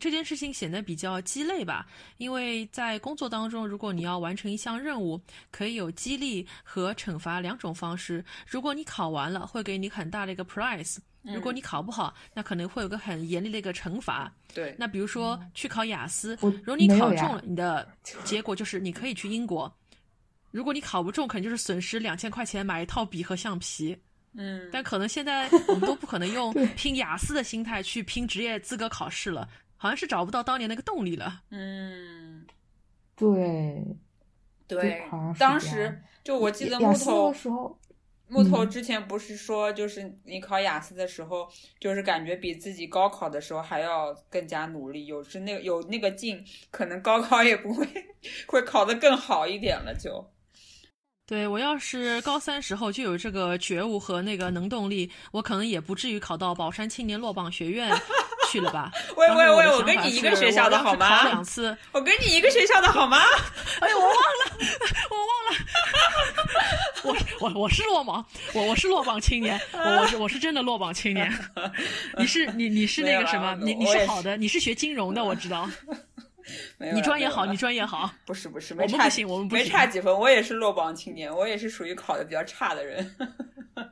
[0.00, 1.86] 这件事情显得比较鸡肋吧。
[2.18, 8.24] 因为在工作当中，如果你要完成一项任务，可以有激励和惩罚两种方式。
[8.46, 14.32] 如果你考完了，会给你很大的一个 prize；如果你考不好，那可能会有个很严厉的一个惩罚。
[14.52, 17.88] 对，那比如说去考雅思，如果你考中了，你的
[18.24, 19.68] 结果就是你可以去英国；
[20.54, 23.98] 如果你考不中，可能就是损失两千块钱买一套笔和橡皮。
[24.34, 31.42] 嗯，但可能现在我们都不可能用 拼雅思的心态去拼职业资格考试了，好像是找不到当年那个动力了。
[31.50, 32.46] 嗯，
[33.16, 33.84] 对，
[34.68, 35.02] 对
[35.40, 37.76] 当时就我记得木头的时候，
[38.28, 41.48] 木头嗯之前不是说，就是你考雅思的时候，
[41.80, 47.84] 就是感觉比自己高考的时候还要更加努力，有是那个有那个劲，可能高考也不会
[48.46, 50.24] 会考得更好一点了就。
[51.26, 57.90] 对我要是高三时候就有这个觉悟和那个能动力，我可能也不至于考到宝山青年落榜学院
[58.50, 58.92] 去了吧。
[59.16, 61.44] 喂喂喂，我跟你一个学校的好吗考两吗？
[61.44, 63.22] 次，我跟你一个学校的好吗？
[63.80, 64.18] 哎，我忘了，
[65.10, 65.56] 我忘了，
[67.40, 71.32] 我我我是落榜，我我是落榜青年，我我是我是真的落榜青年。
[72.18, 73.56] 你是你你是那个什么？
[73.62, 75.70] 你你是好的，你是学金融的，我知道。
[76.92, 78.12] 你专业好，你专业好。
[78.26, 83.14] 不 是不是，没差我们不行我们不没差几分，我也是落榜青年，我也是属于考的比较差的人。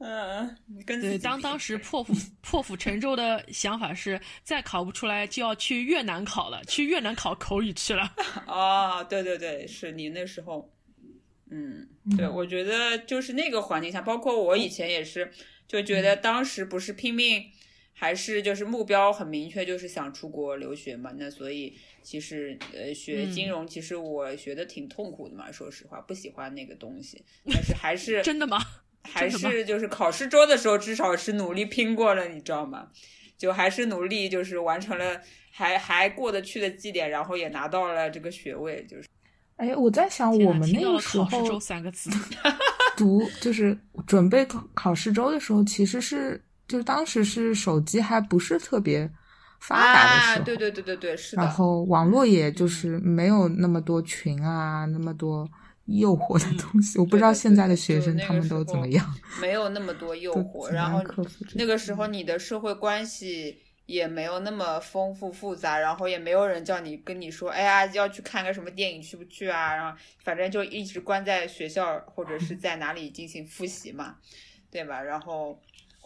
[0.00, 8.14] 嗯，跟自对，当当时破釜破釜沉舟的想法是，再考不出来就要去越南考了，去越南考口语去了。
[8.46, 10.72] 哦，对对对，是你那时候，
[11.50, 15.28] 嗯，对，我觉得就是那个环境下，包括我以前也是，
[15.66, 17.42] 就觉得当时不是拼命，
[17.98, 21.10] 还是就是目标很明确，就是想出国留学嘛。
[21.16, 28.58] 那所以其实呃，学嗯金融，其实我学的挺痛苦的嘛，说实话，不喜欢那个东西，但是还是 真的吗？
[29.02, 32.88] 还是就是考试周的时候，至少是努力拼过了，你知道吗？
[33.36, 39.08] 就还是努力，就是完成了还还过得去的绩点，然后也拿到了这个学位，就是
[39.56, 42.10] 哎，我在想我们那个时考试周候三个字，
[42.96, 49.10] 读，就是准备考考试周的时候，其实是就是当时是手机还不是特别
[49.58, 51.42] 发达的时啊，候，对对对对对，是的。
[51.42, 55.48] 然后网络也就是没有那么多群啊，那么多
[55.86, 56.98] 诱惑的东西。
[56.98, 61.02] 我不知道现在的学生他们都怎么样，没有那么多诱 惑，然后
[61.54, 69.74] 那个时候你的社会关系也没有那么丰富复杂，然后也没有人叫你跟你说，哎呀要去看个什么电影去不去啊？
[69.74, 74.16] 然后反正就一直关在学校或者是在哪里进行复习嘛，
[74.70, 75.00] 对吧？
[75.02, 75.58] 然后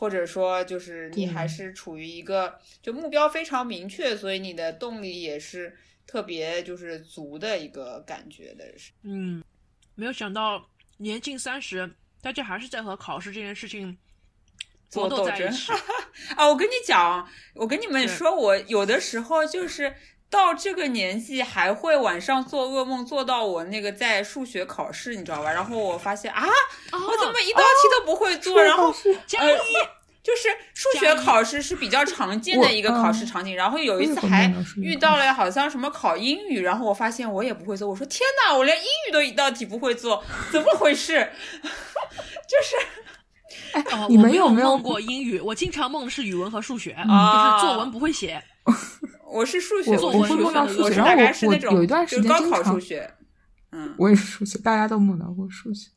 [0.03, 5.73] 或者说就是你还是处于一个就目标非常明确，所以你的动力也是
[6.09, 8.65] 特别就是足的一个感觉的。
[9.05, 9.41] 嗯，
[9.95, 11.89] 没有想到年近三十，
[12.21, 13.97] 大家还是在和考试这件事情
[14.93, 15.71] 搏斗做斗争在一起。
[16.35, 19.95] 啊，我跟你讲，我跟你们说，我有的时候就是
[20.33, 25.53] 到这个年纪，还会晚上做噩梦，做到我那个在数学考试，你知道吧？
[25.53, 26.43] 然后我发现啊，
[26.91, 28.63] 我怎么一道题都不会做？
[28.63, 28.91] 然后
[29.27, 29.53] 加呃，
[30.23, 41.31] 就是数学考试是比较常见的一个考试场景，然后有一次还遇到了好像什么考英语，然后我发现我也不会做，我说天哪，我连英语都一道题不会做，怎么回事？
[42.49, 45.39] 就是哦，你我没们有没有梦过英语？
[45.41, 48.43] 我经常梦的是语文和数学，啊就是作文不会写。
[49.33, 53.11] 我是数学，我会梦到数学，然后我我概是那种有一段时间经常数学，
[53.71, 55.91] 嗯，我也是数学，大家都梦到过数学。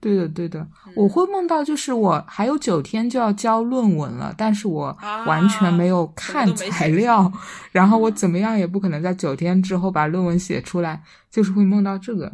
[0.00, 0.92] 对的，对的，嗯。
[0.94, 7.32] 我会梦到就是我还有九天就要交论文了，但是我啊完全没有看材料，
[7.72, 12.30] 然后我嗯怎么样也不可能在九天之后把论文写出来，就是会梦到这个，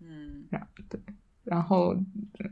[0.00, 0.46] 嗯，
[1.44, 1.94] 然后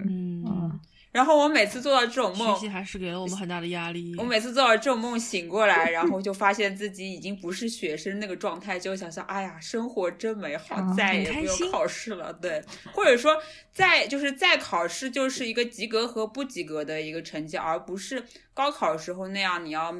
[0.04, 0.80] 嗯，嗯，
[1.14, 4.16] 然后我每次做到这种梦学习，还是给了我们很大的压力。
[4.18, 12.32] 我每次做到这种梦醒过来，然后就发现自己已经不是学生那个状态，就想想，哎呀，生活真美好，啊再也不用考试了。
[12.32, 12.60] 对，
[12.92, 13.40] 或者说
[13.72, 19.94] 再就是再考试就是一个及格和不及格的一个成绩，而不是高考时候那样你要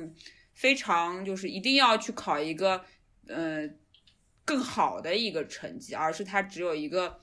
[0.52, 2.84] 非常就是一定要去考一个
[3.28, 3.68] 呃
[4.44, 7.20] 更好的一个成绩，而是它只有一个。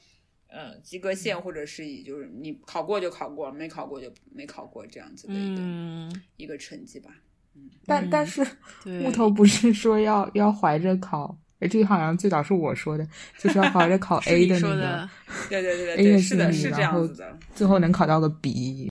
[0.52, 7.10] 呃，及格线或者是以就是你考过就考过，没考过就没考过这样子的一个、嗯，一个成绩吧。
[7.86, 8.46] 但、嗯但是，
[8.84, 15.10] 木头不是说要要怀着考，哎，这个好像最早是我说的，就是要怀着考 A 的那个说的，，
[15.50, 17.40] 对对对 A 对对，的是的，是这然后样子的。
[17.56, 18.91] 最后能考到个 B。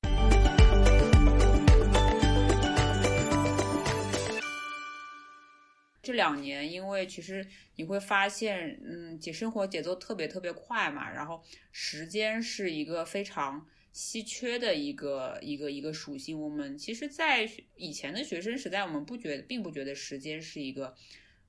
[6.03, 16.41] 这两年，因为其实你会发现，嗯，节生活节奏特别特别快嘛，然后时间是一个非常稀缺的一个一个一个属性。
[16.41, 20.95] 我们其实，在学以前的学生时代，我们不觉得，并不觉得时间是一个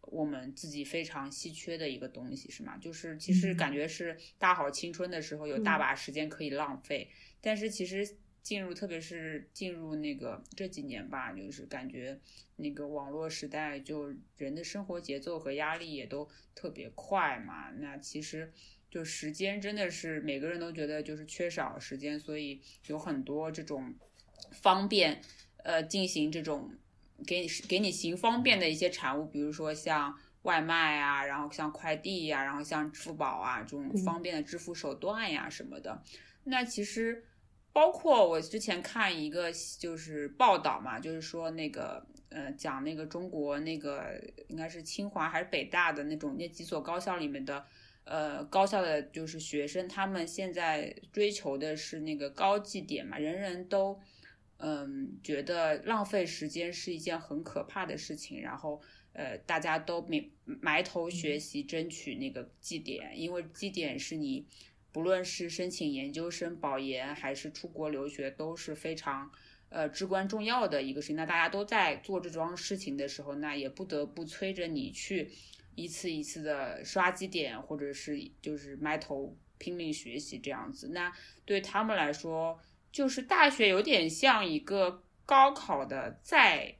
[0.01, 2.77] 我们自己非常稀缺的一个东西，是吗？
[2.77, 7.09] 就是其实嗯感觉是大好青春的时候，有大把时间可以浪费，
[7.39, 12.19] 但是其实进入，特别是进入那个这几年吧，就是感觉
[12.61, 17.69] 那个网络时代，就人的生活节奏和压力也都特别快嘛。
[17.71, 18.51] 那其实
[18.89, 23.93] 就时间真的是每个人都觉得就是缺少时间，所以有很多这种
[24.51, 25.21] 方便
[25.63, 26.71] 呃进行这种
[27.27, 30.17] 给你给你行方便的一些产物，比如说像。
[30.43, 36.01] 外卖啊，然后像快递呀、然后像支付宝啊这种方便的支付手段呀什么的，
[36.45, 37.23] 那其实
[37.71, 47.63] 包括我之前看一个就是报道嘛，就是说那个呃讲那个中国那个应该是清华还是北大的那种那几所高校里面的
[48.03, 53.99] 呃高校的就是学生，他们现在追求的是那个高绩点嘛，人人都
[54.57, 58.81] 嗯觉得浪费时间是一件很可怕的事情，然后。
[59.13, 64.47] 呃，大家都埋埋头学习，争取那个绩点，因为绩点是你
[64.93, 69.29] 不论是申请研究生、保研还是出国留学都是非常
[69.71, 71.15] 呃至关重要的一个事情。
[71.15, 75.31] 那大家都在做这桩事情的时候，那也不得不催着你去
[75.73, 80.89] 一次一次的刷绩点，或者是就是埋头拼命学习这样子。
[80.89, 81.11] 那
[81.45, 82.59] 对他们来说，
[82.91, 86.75] 就是大学有点像一个高考的在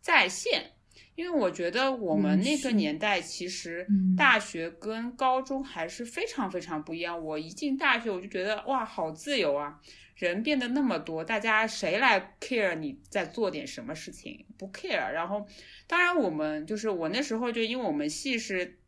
[0.00, 0.72] 在线。
[1.16, 7.24] 因为我觉得我们那个年代其实嗯大学跟高中还是非常非常不一样。
[7.24, 9.80] 我一进大学我就觉得哇，好自由啊，
[10.14, 14.46] 人变得那么多，大家谁来 care 你在做点什么事情？
[14.56, 15.12] 不 care。
[15.12, 15.46] 然后，
[15.86, 18.78] 当然我们就是我那时候就因为我们系是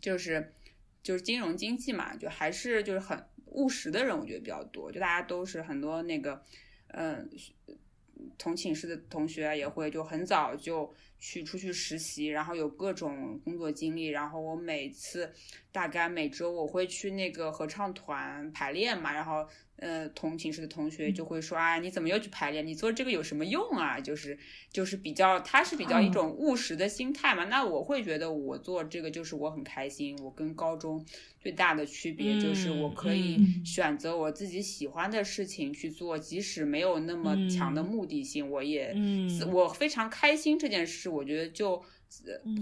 [0.00, 0.54] 就是
[1.02, 6.44] 就是金融经济嘛，就还是就是很务实的人，我觉得比较多，就大家都是很多那个
[6.88, 7.28] 嗯。
[8.38, 14.06] 同寝室的同学也会就很早就去出去实习，然后有各种工作经历。
[14.06, 15.30] 然后我每次
[15.70, 19.46] 大概每周我会去那个合唱团排练嘛，然后
[19.78, 22.66] 呃同寝室的同学就会说啊，你怎么又去排练？
[22.66, 24.00] 你做这个有什么用啊？
[24.00, 24.38] 就是
[24.70, 27.44] 就是比较他是比较一种务实的心态嘛。
[27.44, 30.16] 那我会觉得我做这个就是我很开心。
[30.22, 31.04] 我跟高中
[31.40, 41.82] 最大的区别就是我可以嗯选择我自己喜欢的事情去做，即使没有那么强的目的性，我也嗯我非常开心这件事，我觉得就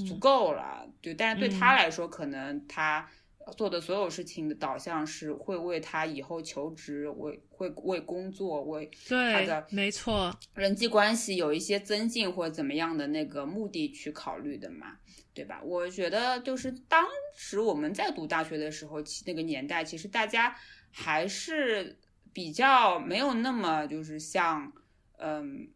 [0.07, 0.87] 足够了。
[1.01, 3.09] 对，但是对嗯他来说，可能他
[3.57, 14.97] 做的所有事情的导向是会为他以后求职、为会为工作、为他对的，没错，人际关系有一些增进或怎么样的那个目的去考虑的嘛，
[15.35, 15.61] 对吧？
[15.63, 17.05] 我觉得就是当
[17.37, 20.57] 时我们在读大学的时候，其那个年代，其实大家
[20.91, 21.99] 还是
[22.33, 24.73] 比较没有那么就是像
[25.19, 25.69] 嗯。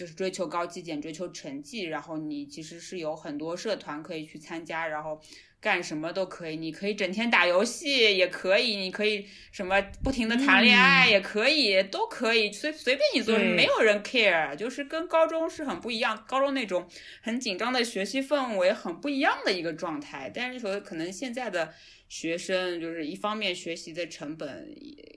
[0.00, 5.20] 就是追求高绩点，追求成绩，然后你其实是有很多社团可以去参加，然后
[5.60, 6.56] 干什么都可以。
[6.56, 14.56] 你可以整天打游戏，也可以；你可以什么不停的谈恋爱，也可以，都可以，随随便你做，没有人 care。
[14.56, 16.88] 就是跟高中是很不一样，高中那种
[17.20, 20.32] 很紧张的学习氛围很不一样的一个状态。
[20.34, 21.74] 但是说可能现在的
[22.08, 24.74] 学生就是一方面学习的成本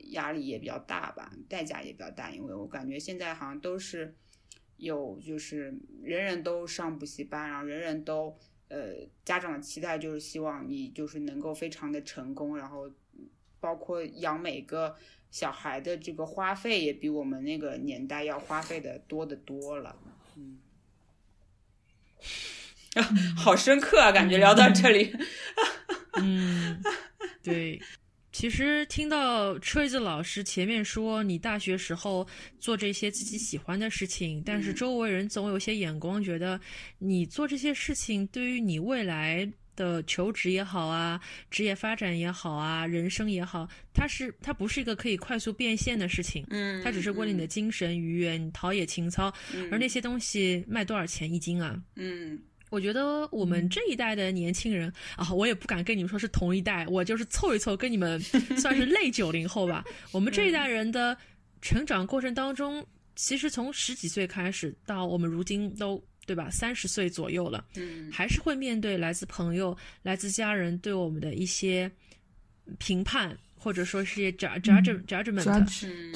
[0.10, 4.14] 压力也比较大吧，代价也比较大，因为我感觉现在好像都是。
[4.78, 8.38] 有就是人人都上补习班，然后人人都
[8.70, 12.92] 呃家长的期待就是希望你就是能够非常的成功，然后
[13.60, 14.96] 包括养每个
[15.32, 19.96] 小孩的这个花费也比我们那个年代要花费的多的多了。
[20.36, 20.60] 嗯，
[22.96, 23.02] 啊，
[23.38, 25.16] 好深刻啊，感觉聊到这里。
[26.22, 26.82] 嗯，
[27.42, 27.82] 对。
[28.34, 32.28] 其实听到车子老师前面说你大学时候
[32.60, 36.60] 做这些自己喜欢的事情，但是周围人总有些眼光，觉得
[36.98, 41.22] 你做这些事情对于你未来的求职也好啊，
[41.52, 49.32] 职业发展也好啊，人生也好，它是它不是一个可以快速变现的事情，嗯，它只是为了你的精神愉悦，你陶冶情操，
[49.72, 51.80] 而那些东西卖多少钱一斤啊？
[51.96, 52.42] 嗯。
[52.74, 58.20] 我觉得我们这一代的年轻人啊，我也不敢跟你们说是同一代，我就是凑一凑，跟你们
[58.58, 59.86] 算是类九零后吧。
[60.12, 61.16] 我们这一代人的
[61.62, 62.84] 成长过程当中，
[63.16, 71.92] 其实从十几岁开始到我们如今都对吧，三十岁左右了，嗯，还是会面对来自朋友、来自家人对我们的一些
[72.80, 75.44] 评判，或者说是些 judge judge judgment，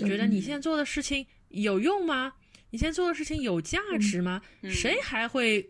[0.08, 2.34] 觉得你现在做的事情有用吗？
[2.72, 4.42] 你现在做的事情有价值吗？
[4.72, 5.64] 谁还会？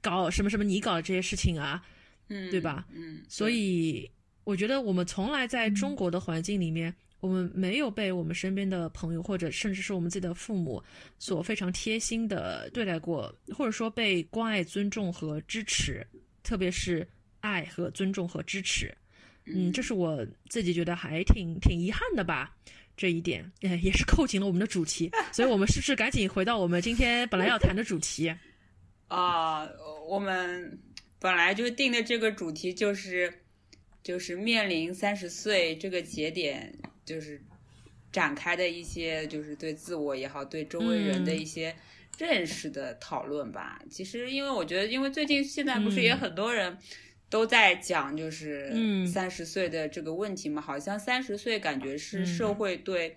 [0.00, 0.64] 搞什么什么？
[0.64, 1.82] 你搞的这些事情啊，
[2.28, 2.86] 嗯，对吧？
[2.92, 4.10] 嗯，所以
[4.44, 10.82] 我觉得我们从来在中国的环境里面，我们没有被我们身边的朋友或者甚至是我们自己的父母
[11.18, 16.06] 所非常贴心的对待过，或者说被关爱、尊重和支持，
[16.42, 17.06] 特别是
[17.40, 18.96] 爱和尊重和支持。
[19.44, 22.54] 嗯，这是我自己觉得还挺挺遗憾的吧。
[22.96, 25.08] 这一点，也是扣紧了我们的主题。
[25.32, 28.34] 所以我们是不是赶紧回到我们今天本来要谈的主题？
[29.08, 29.68] 啊，
[30.06, 30.78] 我们
[31.18, 33.40] 本来就定的这个主题就是，
[34.02, 37.40] 就是面临三十岁这个节点，就是
[38.12, 41.74] 展开的一些，就是对自我也好，对周围人的一些
[42.18, 43.80] 认识的讨论吧。
[43.90, 46.76] 其实，因为我觉得，因为最近现在不是也很多人
[47.30, 53.16] 都在讲，就是三十岁的这个问题嘛，好像三十岁感觉是社会对。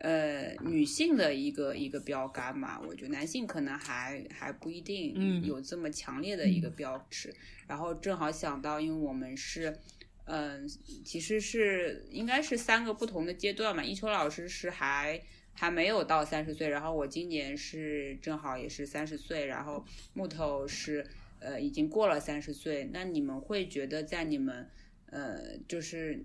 [0.00, 7.34] 呃，女性的一个一个标杆嘛，我觉得男性可能还还不一定有这么强烈的一个标尺。
[7.66, 9.78] 然后正好想到，因为我们是，
[10.24, 10.66] 嗯，
[11.04, 13.84] 其实是应该是三个不同的阶段嘛。
[13.84, 15.20] 一秋老师是还
[15.52, 19.84] 还没有到三十岁，然后我今年是正好也是三十岁，然后
[20.14, 21.06] 木头是
[21.40, 22.88] 呃已经过了三十岁。
[22.90, 24.66] 那你们会觉得在你们
[25.10, 26.24] 呃就是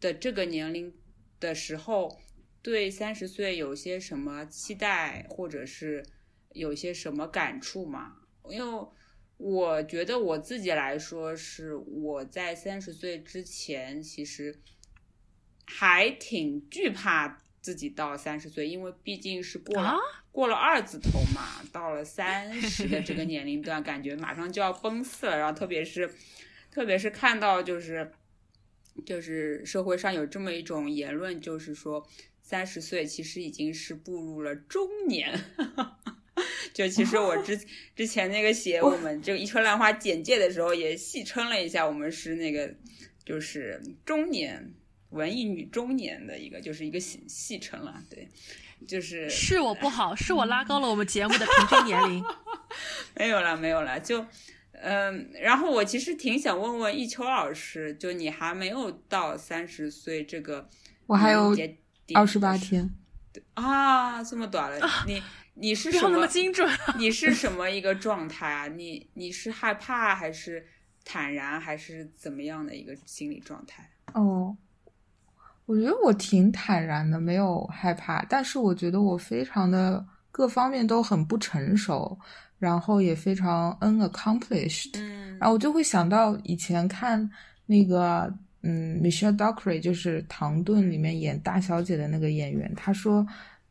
[0.00, 0.94] 的这个年龄
[1.38, 2.18] 的时候？
[2.66, 6.04] 对三十岁有些什么期待，或者是
[6.52, 8.16] 有些什么感触吗？
[8.48, 8.88] 因为
[9.36, 14.58] 我觉得我自己来说，是我在三十岁之前，其实
[15.64, 19.96] 还挺惧怕自己到三十岁，因为毕竟是过了
[20.32, 25.38] 过了二字头嘛，到了三 十的这个年龄段，感觉马上就要奔四了。
[25.38, 26.12] 然后特别是
[26.72, 28.10] 特别是看到就是
[29.04, 32.04] 就是社会上有这么一种言论，就是说。
[32.48, 35.36] 三十岁其实已经是步入了中年，
[36.72, 37.58] 就其实我之
[37.96, 42.72] 之前那个写我们这个一车兰花简介的时候也戏称了一下，我们是那个
[43.24, 44.72] 就是中年
[45.10, 48.28] 文艺女中年的一个就是一个戏戏称了，对，
[48.86, 52.24] 就是是我不好，是我拉高了 我们节目的平均年龄，
[53.18, 54.24] 没有了没有了，就
[54.70, 60.70] 嗯，然后我其实挺想问问一秋老师，就你还没有到三十岁这个，
[61.08, 61.52] 我还有。
[62.14, 62.88] 二十八天，
[63.54, 65.22] 啊，这么短了，你
[65.54, 66.26] 你是什么？
[66.26, 66.68] 精准？
[66.96, 68.68] 你是什么一个状态啊？
[68.68, 70.64] 你你是害怕还是
[71.04, 73.90] 坦然还是怎么样的一个心理状态？
[74.12, 74.56] 哦，
[75.64, 82.16] 我觉得我挺坦然的，没有害怕，但是我觉得我非常的各方面都很不成熟，
[82.58, 87.28] 然后也非常 unaccomplished，嗯，然后我就会想到以前看
[87.66, 88.32] 那个。
[88.62, 92.72] 嗯，Michelle Dockery 就是《唐顿》里面演大小姐的那个演员。
[92.76, 93.26] 他说，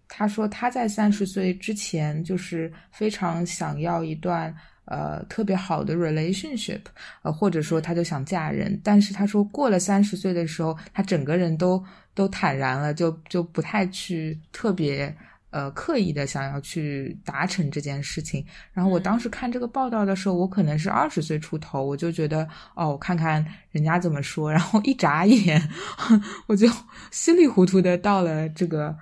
[0.07, 4.55] 他说他在三十岁之前就是非常想要一段
[4.85, 6.81] 呃特别好的 relationship，
[7.23, 8.79] 呃或者说他就想嫁人。
[8.83, 11.83] 但是他说过了三十岁的时候，他整个人都
[12.13, 15.13] 都坦然了，就就不太去特别。
[15.55, 18.45] 呃，刻意的想要去达成这件事情。
[18.73, 22.45] 然后我当时看这个报道的时候，我可能是二十岁出头，我就觉得
[22.75, 24.51] 哦，我看看人家怎么说。
[24.51, 25.61] 然后一眨眼，
[26.47, 26.67] 我就
[27.09, 28.93] 稀里糊涂的到了这个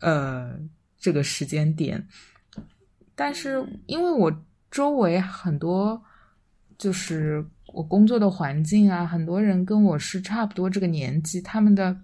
[0.00, 0.58] 呃
[0.98, 2.04] 这个时间点。
[3.14, 6.02] 但是因为我周围很多，
[6.76, 11.96] 就是我工作的环境啊，很多人跟我是差不多这个年纪，他们的。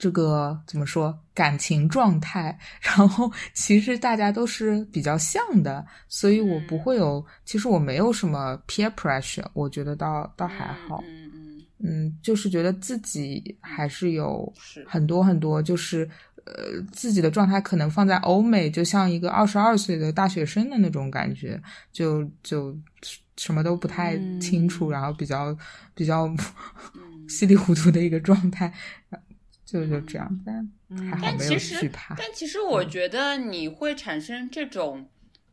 [0.00, 1.16] 这个怎么说？
[1.34, 11.04] 感情状态， 然后其实大家都是比较像的，所以我不会有，其实我没有什么 peer pressure，我觉得倒倒还好。
[11.06, 11.62] 嗯嗯。
[11.82, 14.52] 嗯，就是觉得自己还是有
[14.86, 16.06] 很多很多，就是
[16.44, 21.58] 呃自己的状态可能放在欧美，就像一个二十二岁的大学生的那种感觉，
[21.90, 22.76] 就就
[23.38, 24.92] 什么都不太清楚，嗯。
[24.92, 25.56] 然后比较
[25.94, 26.26] 比较
[26.94, 28.70] 嗯 稀里糊涂的一个状态，
[29.70, 30.72] 就就这样，但
[31.10, 31.90] 还好但其实。
[32.18, 35.08] 但其实我觉得你会产生这种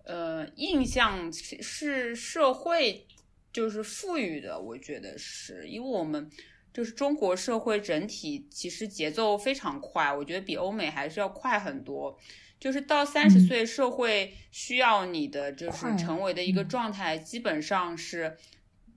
[0.05, 3.05] 呃印象是是社会
[3.53, 6.29] 就是赋予的，我觉得是因为我们
[6.73, 12.17] 就是中国社会整体其实节奏非常快，我觉得比欧美还是要快很多。
[12.59, 18.35] 就是到三十嗯岁，社会需要你的就是成为的一个嗯状态，基本上是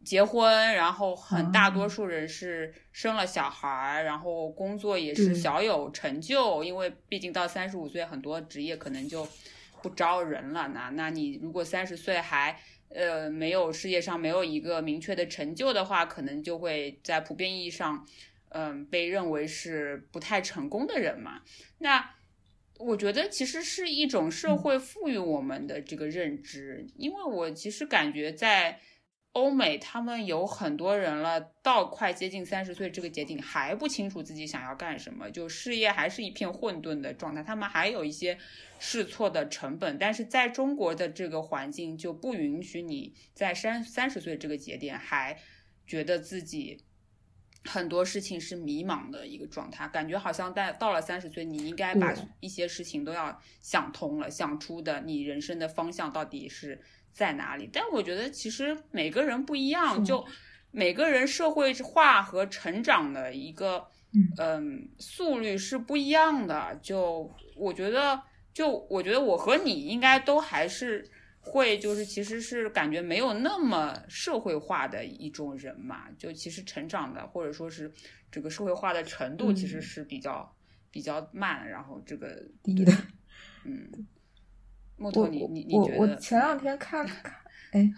[0.05, 9.28] 结婚，然后很大多哦数人是生了小孩儿，然后工作也是小有成就，因为毕竟到三十五岁，很多职业可能就
[9.82, 10.68] 不招人了。
[10.68, 18.07] 那那你如果三十岁还呃没有事业上没有一个明确的成就的话，可能就会在普遍意义上，
[18.48, 21.42] 嗯、被认为是不太成功的人嘛。
[21.78, 22.14] 那
[22.78, 28.80] 我觉得其实是一种社会赋予我们的这个认知，因为我其实感觉在
[29.32, 38.36] 欧美，他们有很多人了，到快接近三十岁这个节点还不清楚自己想要干什么，就事业还是一片混沌的状态，他们还有一些
[38.78, 45.38] 试错的成本，但是在中国的这个环境就不允许你在三三十岁这个节点还
[45.86, 46.84] 觉得自己。
[47.66, 56.80] 很多事情是迷茫的一个状态，感觉好像在到了三十岁，你应该把一些事情都要想通了，想出的你人生的方向到底是
[57.12, 57.68] 在哪里。
[57.72, 60.24] 但我觉得其实每个人不一样，就
[60.70, 66.78] 每个人社会化和成长的一个嗯嗯速率是不一样的。
[66.82, 68.20] 就我觉得，
[68.52, 71.11] 就我觉得我和你应该都还是。
[71.42, 77.90] 会就是其实是感觉没有那么社会化的一种人嘛，就其实成长的或者说是
[78.30, 80.54] 这个社会化的程度其实嗯是比较、
[80.90, 82.92] 比较慢，然后这个低的。
[83.64, 83.90] 嗯，
[85.01, 85.98] 木我头你我我你你觉得？
[85.98, 87.32] 我前两天看 看，
[87.72, 87.90] 哎，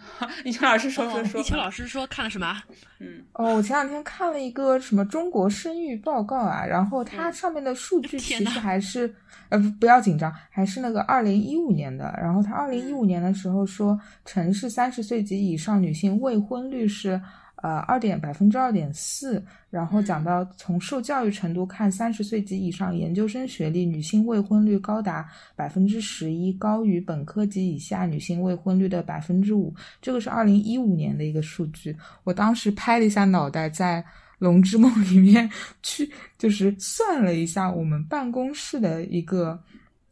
[0.45, 2.55] 一秋老师说说说，一秋老师说看了什么？
[2.99, 9.13] 嗯哦，我前两天看了一个什么中国生育报告啊，然后它嗯上面的数 据其实还是，
[9.49, 12.13] 呃，不不要紧张，还是那个二零一五年的。
[12.21, 17.19] 然后它二零一五年的时候说，城市三十岁及以上女性未婚率是
[17.63, 29.73] 呃二点百分之二点四，然后讲嗯到从受教育程度看，三十岁及以上研究生学历女性未婚率高达百分之十一，高于本科及以下女性未婚率的百分之五。
[30.01, 31.95] 这个是二零一五年的一个数据，
[32.25, 34.01] 我当时拍了一下脑袋，在
[34.39, 35.49] 《龙之梦》里面
[35.81, 39.57] 去就是算了一下我们办公室的一个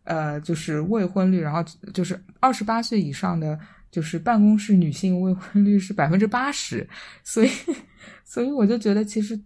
[0.05, 1.61] 呃，就是未婚率，然后
[1.93, 3.59] 就是二十八岁以上的，
[3.91, 6.89] 就是办公室女性未婚率是百分之八十，
[7.23, 7.49] 所以
[8.23, 9.39] 所以我就觉得其实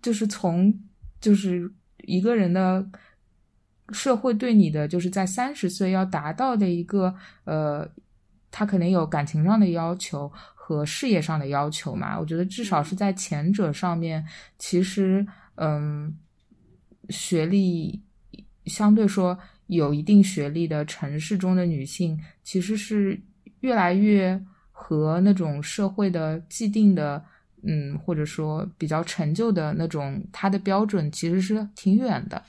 [0.00, 0.72] 就是从
[1.20, 1.70] 就是
[2.04, 2.88] 一个人的。
[3.92, 7.12] 社会对你的就是在三十岁要达到的一个
[7.42, 7.84] 呃，
[8.48, 12.16] 他可能有感情上的要求和事业上的要求嘛。
[12.16, 14.24] 我觉得至少是在前者上面，
[14.60, 15.26] 其实
[15.56, 16.16] 嗯，
[17.08, 18.00] 学历
[18.66, 19.36] 相对说
[19.66, 23.20] 有一定学历的城市中的女性，其实是
[23.60, 24.40] 越来越
[24.72, 27.24] 和那种社会的既定的。
[27.62, 32.42] 嗯，或者说比较陈旧的那种，他的标准其实是挺远的。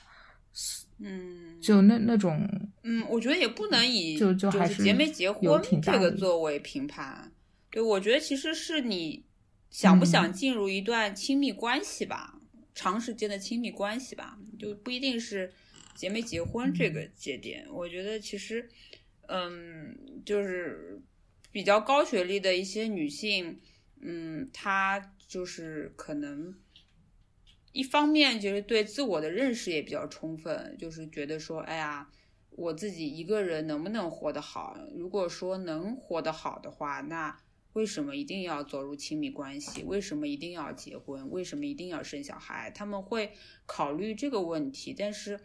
[1.00, 2.48] 嗯，就那那种，
[2.82, 7.30] 嗯，我觉得也不能以就就还是结没结有婚这个作为评判。
[7.70, 9.22] 对，我觉得其实是你
[9.68, 12.40] 想不想嗯进入一段亲密关系吧，
[12.74, 15.52] 长时间的亲密关系吧，就不一定是
[15.94, 17.66] 结没结婚这个节点。
[17.70, 18.66] 我觉得其实，
[19.28, 21.00] 嗯，就是
[21.50, 23.60] 比较高学历的一些女性，
[24.00, 26.54] 嗯，她就是可能。
[27.72, 32.10] 一方面就是对自我的认识也比较充分，就是觉得说，哎呀，
[32.50, 34.78] 我自己一个人能不能活得好？
[34.94, 37.34] 如果说能活得好的话，那
[37.72, 39.82] 为什么一定要走入亲密关系？
[39.84, 41.30] 为什么一定要结婚？
[41.30, 42.70] 为什么一定要生小孩？
[42.70, 43.32] 他们会
[43.64, 45.40] 考虑这个问题，但是，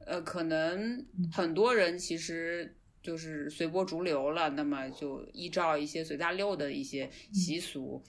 [0.00, 8.02] 呃，可能很多人其实就是随波逐流了，那么就依照一些随大流的一些习俗。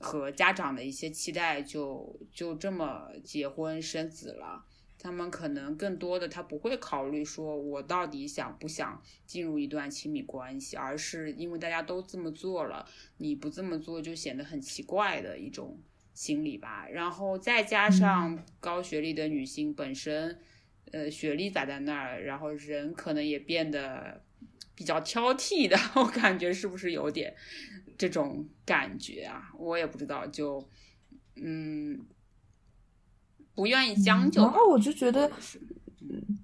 [0.00, 4.62] 和家长的一些期待就，就这么结婚生子了。
[4.98, 12.86] 他们可能更多的他不会考虑说我到底想不想进入一段亲密关系，而是因为大家都这么做了，
[13.16, 15.80] 你不这么做就显得很奇怪的一种
[16.12, 16.86] 心理吧。
[16.90, 20.38] 然后再加上高学历的女性本身，
[20.92, 24.22] 呃，学历摆在那儿，然后人可能也变得
[24.74, 27.34] 比较挑剔的， 我感觉是不是有点？
[27.96, 30.66] 这种感觉啊，我也不知道，就
[31.36, 32.00] 嗯，
[33.54, 34.48] 不愿意将就吧。
[34.48, 35.30] 然后我就觉得
[36.00, 36.38] 嗯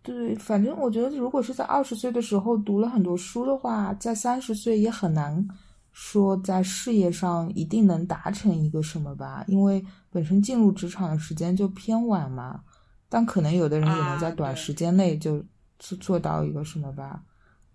[0.00, 5.46] 对，反正我觉得，如果是在二十岁的时候读了很多书的话，在三十岁也很难
[5.92, 12.62] 说在事业上一定能达成一个什么吧，因为本身进入职场的时间就偏晚嘛。
[13.08, 15.44] 但可能有的人也能在短时间内就
[15.78, 17.22] 做做到一个什么吧。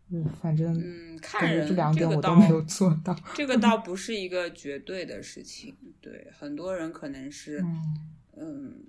[0.09, 3.13] 嗯，反正嗯，看人这两点这个倒我都没有做到。
[3.35, 8.85] 这个倒不是一个绝对的事情，对，很多人可能是嗯嗯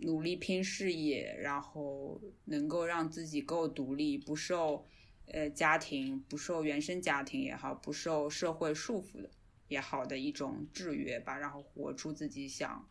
[0.00, 4.86] 努力拼事业，然后能够让自己够独立，不受
[5.26, 9.30] 呃家庭、不受原生家庭也好，不受社会束缚的
[9.68, 12.86] 也好的一种制约吧，然后活出自己想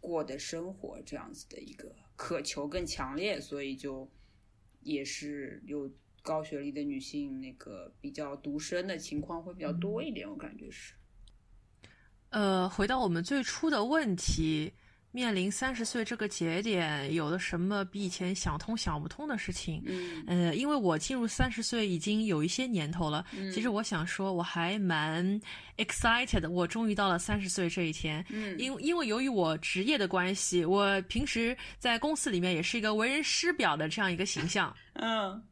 [0.00, 4.10] 过的生活，这样子的一个渴求更强烈，所以就
[4.82, 5.90] 也是有
[6.22, 10.94] 高学历的女性那个比较独身的情况会比较多一点，我感觉是。
[12.30, 14.72] 呃，回到我们最初的问题，
[15.10, 19.82] 面临三十岁这个节点，有了什么比以前想通想不通的事情？
[19.84, 25.38] 嗯呃，因为我进入三十岁已经有一些年头了，嗯其实我想说，我还蛮
[25.76, 28.24] excited，的我终于到了三十岁这一天。
[28.30, 35.42] 嗯因因为由于我职业的关系，我平时在公司里面也是一个为人师表的这样一个形象，嗯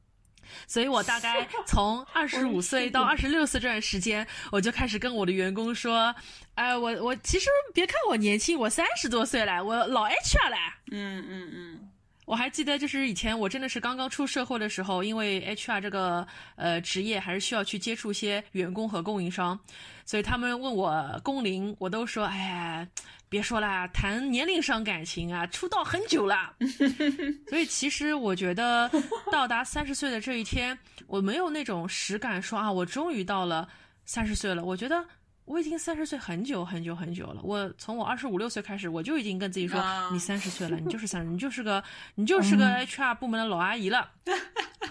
[0.67, 6.15] 所以我大概 从二十五岁到二十六岁这段时间，我就开始跟我的员工说，
[6.55, 10.57] 哎、我我其实别看我年轻，我三十多岁了，我老 HR 了。
[10.91, 11.91] 嗯嗯嗯
[12.27, 16.25] 我还记得，就是以前我真的是刚刚出社会的时候，因为 HR 这个
[16.55, 19.59] 呃职业还是需要去接触一些员工和供应商，
[20.11, 22.89] 所以他们问我工龄，我都说，哎呀，
[23.29, 26.53] 别说啦，谈年龄伤感情啊，出道很久了。
[27.49, 28.91] 所以其实我觉得
[29.31, 33.69] 到达三十岁的这一天，我没有那种实感说啊，我终于到了
[34.05, 34.65] 三十岁了。
[34.65, 35.07] 我觉得
[35.45, 37.41] 我已经三十岁很久很久很久了。
[37.45, 41.81] 我从我二十五六岁开始，我就已经跟自己说，啊你三十岁了，你就是三十，你就是个
[42.17, 44.11] 你就是个 HR 部门的老阿姨了。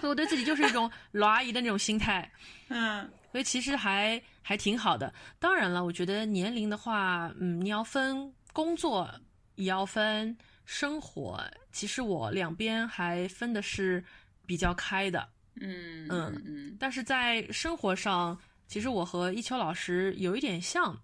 [0.00, 2.26] 以我对自己就是一种老阿姨的那种心态。
[2.72, 5.12] 嗯所以其实还还挺好的。
[5.38, 9.08] 当然了，我觉得年龄的话，嗯，你要分工作，
[9.56, 11.42] 也要分生活。
[11.72, 14.02] 其实我两边还分的是
[14.46, 15.28] 比较开的。
[15.62, 20.94] 嗯嗯嗯但是在生活上，其实我和一秋老师有一点像，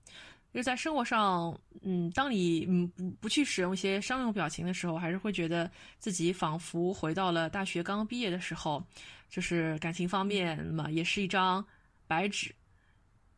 [0.53, 8.83] 就是在生活上，嗯，当你嗯不不去使用一些商用表情的时候，还是会觉得自己仿佛回到了大学刚毕业的时候，
[9.29, 11.63] 就是感情方面嘛，也是一张
[12.07, 12.55] 白纸，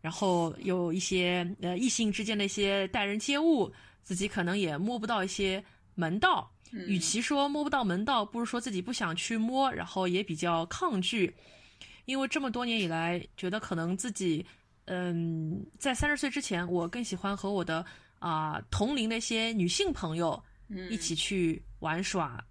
[0.01, 3.73] 然后有一些呃异性之间的一些待人接物，
[4.03, 5.63] 自己可能也摸不到一些
[5.95, 6.51] 门道。
[6.71, 11.35] 与其说摸不到门道，不如说自己不想去摸，然后也比较抗拒。
[12.05, 14.45] 因为这么多年以来，觉得可能自己，
[14.85, 17.85] 嗯，在三十岁之前，我更喜欢和我的
[18.19, 22.45] 啊、同龄的一些女性朋友嗯一起去玩耍。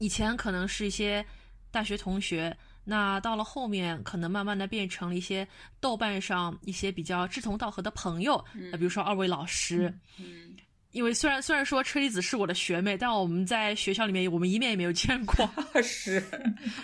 [0.00, 1.24] 以前可能是一些
[1.70, 2.54] 大学同学，
[2.84, 5.46] 那到了后面，可能慢慢的变成了一些
[5.80, 9.92] 豆瓣上一些比较志同道合的朋友，那、比如说二位老师。
[10.18, 10.56] 嗯
[10.94, 15.44] 因为虽然虽然说车厘子是我的学妹，但我们在学校里面我们一面也没有见过。
[15.82, 16.22] 是，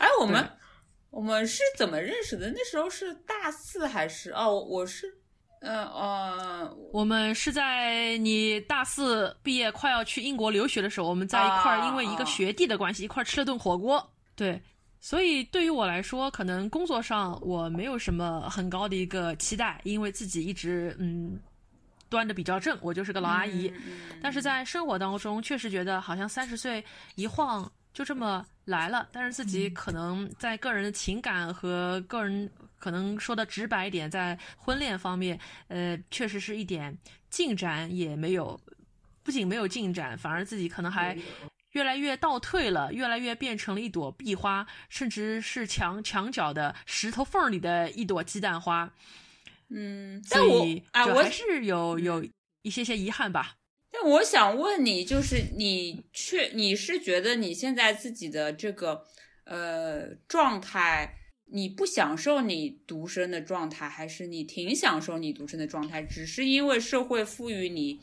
[0.01, 0.45] 哎，我们
[1.11, 2.51] 我们是怎么认识的？
[2.51, 4.59] 那时候是大四还是哦？
[4.59, 5.07] 我是，
[5.61, 14.05] 呃呃，我们是在你大四毕业快要去英国留学的时候，我们在一块儿，啊因为一个学弟的关系，一块儿吃了顿火锅。
[14.35, 14.61] 对，
[15.01, 21.41] 所以对于我来说，可能工作上我没有什么很高的一个期待，因为自己一直嗯
[22.11, 23.69] 端的比较正，我就是个老阿姨。
[23.69, 26.85] 嗯但是在生活当中，确实觉得好像三十岁
[27.15, 36.95] 一晃就这么来了，但是自己可能在个人的情感和个人，可能说的直白一点，在婚恋方面，呃，确实是一点
[37.31, 38.61] 进展也没有，
[39.23, 41.17] 不仅没有进展，反而自己可能还
[41.73, 48.93] 越来越倒退了，越来越变成了一朵壁花，甚至是墙墙角的石头缝里的一朵鸡蛋花。
[49.69, 52.27] 嗯，但我以啊，我还是有有
[52.63, 53.57] 一些些遗憾吧。
[53.93, 59.05] 但我想问你，就是你确你是觉得你现在自己的这个
[59.45, 61.17] 呃状态，
[61.53, 66.03] 你不享受你独身的状态，还是你挺享受你独身的状态？
[66.03, 68.01] 只是因为社会赋予你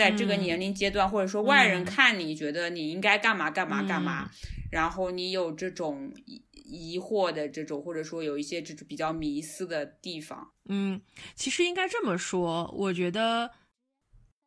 [0.00, 0.40] 在这个嗯。
[0.40, 1.84] 年龄阶段，或者说外人嗯。
[1.84, 4.30] 看你觉得你应该干嘛干嘛干嘛，嗯。
[4.72, 10.52] 然后你有这种疑疑惑的这种，或者说有一些这种比较迷思的地方。
[10.68, 11.00] 嗯，
[11.34, 13.50] 其实应该这么说，我觉得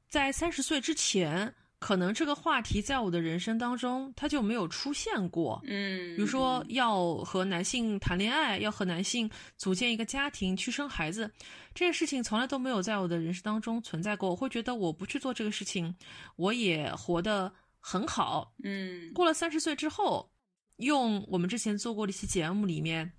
[0.09, 5.61] 在三十岁之前，可能这个话题在我的人生当中它就没有出现过。
[5.65, 11.29] 嗯，比如说要和男性谈恋爱，要和男性组建一个家庭，去生孩子，
[11.75, 14.29] 这件事情从来都没有在我的人生当中存在过。
[14.29, 15.93] 我会觉得我不去做这个事情，
[16.37, 18.53] 我也活得很好。
[18.63, 20.31] 嗯，过了三十岁之后，
[20.77, 23.11] 用我们之前做过的一期节目里面，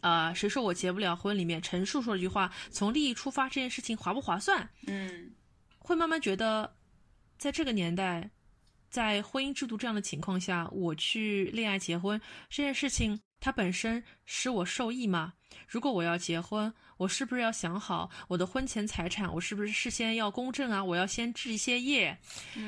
[0.00, 1.36] 啊、谁说我结不了婚？
[1.36, 4.66] 里面陈述说了一句话：从利益出发，这件事情划不划算？
[4.86, 5.32] 嗯
[5.78, 6.72] 会慢慢觉得，
[7.40, 8.28] 在这个年代，
[8.90, 12.20] 在婚姻制度这样的情况下，我去恋爱结婚
[12.50, 15.32] 这件事情，它本身使我受益吗？
[15.66, 19.32] 如果我要结婚，我是不是要想好我的婚前财产？
[19.32, 20.84] 我是不是事先要公证啊？
[20.84, 22.14] 我要先置一些业，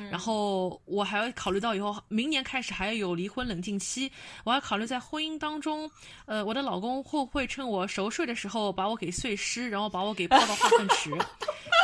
[0.09, 4.11] 然后我还要考虑到以后明年开始还要有离婚冷静期，
[4.43, 5.87] 我要考虑在婚姻当中，
[6.25, 11.11] 呃，我的老公会不会趁我熟睡的时候把我给碎尸，然后把我给抱到化粪 池？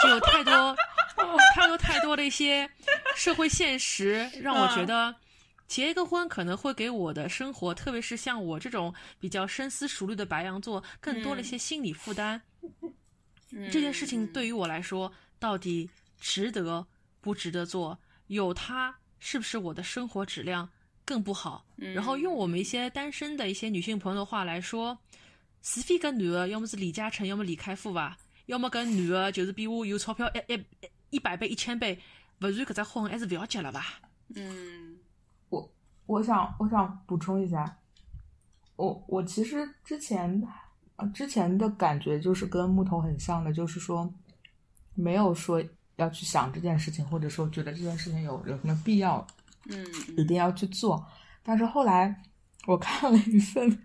[0.01, 0.75] 就有太多
[1.55, 2.69] 太多太多的一些
[3.15, 5.13] 社会现实，让我觉得
[5.67, 12.41] 结一个婚可能会给我的生活，特别是像我这种比较深思熟虑的白羊座，更多了一些心理负担。
[13.51, 15.89] 嗯这件事情对于我来说，到底
[16.19, 16.85] 值得
[17.19, 17.97] 不值得做？
[18.27, 20.69] 有他，是不是我的生活质量
[21.03, 21.65] 更不好？
[21.75, 24.95] 然后用我们一些单身的一些女性朋友的话来说，
[25.63, 28.15] 除非跟女的要么是李嘉诚，要么李开复吧，
[28.45, 30.63] 要么跟女的就是比我有钞票一一
[31.09, 31.99] 一百倍、一千倍，
[32.39, 33.83] 不然搿只婚还是勿要结了吧？
[34.35, 34.97] 嗯
[35.49, 35.71] 我
[36.05, 37.77] 我想我想补充一下，
[38.75, 40.41] 我我其实之前
[40.97, 44.11] 呃之前的感觉就是跟木头很像的，就是说
[44.93, 45.63] 没有说
[45.95, 49.25] 要去想这件事情，或者说觉得这件事情有有什么必要
[49.69, 49.85] 嗯
[50.17, 51.05] 一定要去做。
[51.41, 52.23] 但是后来
[52.67, 53.81] 我看了一份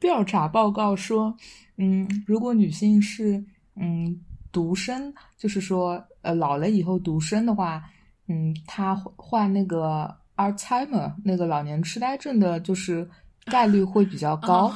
[0.00, 1.36] 调查报告说，
[1.76, 3.44] 嗯，如果女性是
[3.74, 4.20] 嗯
[4.56, 7.84] 独生，就是说呃老了以后独生的话，
[8.28, 13.06] 嗯，他患那个 Alzheimer 那个老年痴呆症的，就是
[13.44, 14.72] 概率会比较高。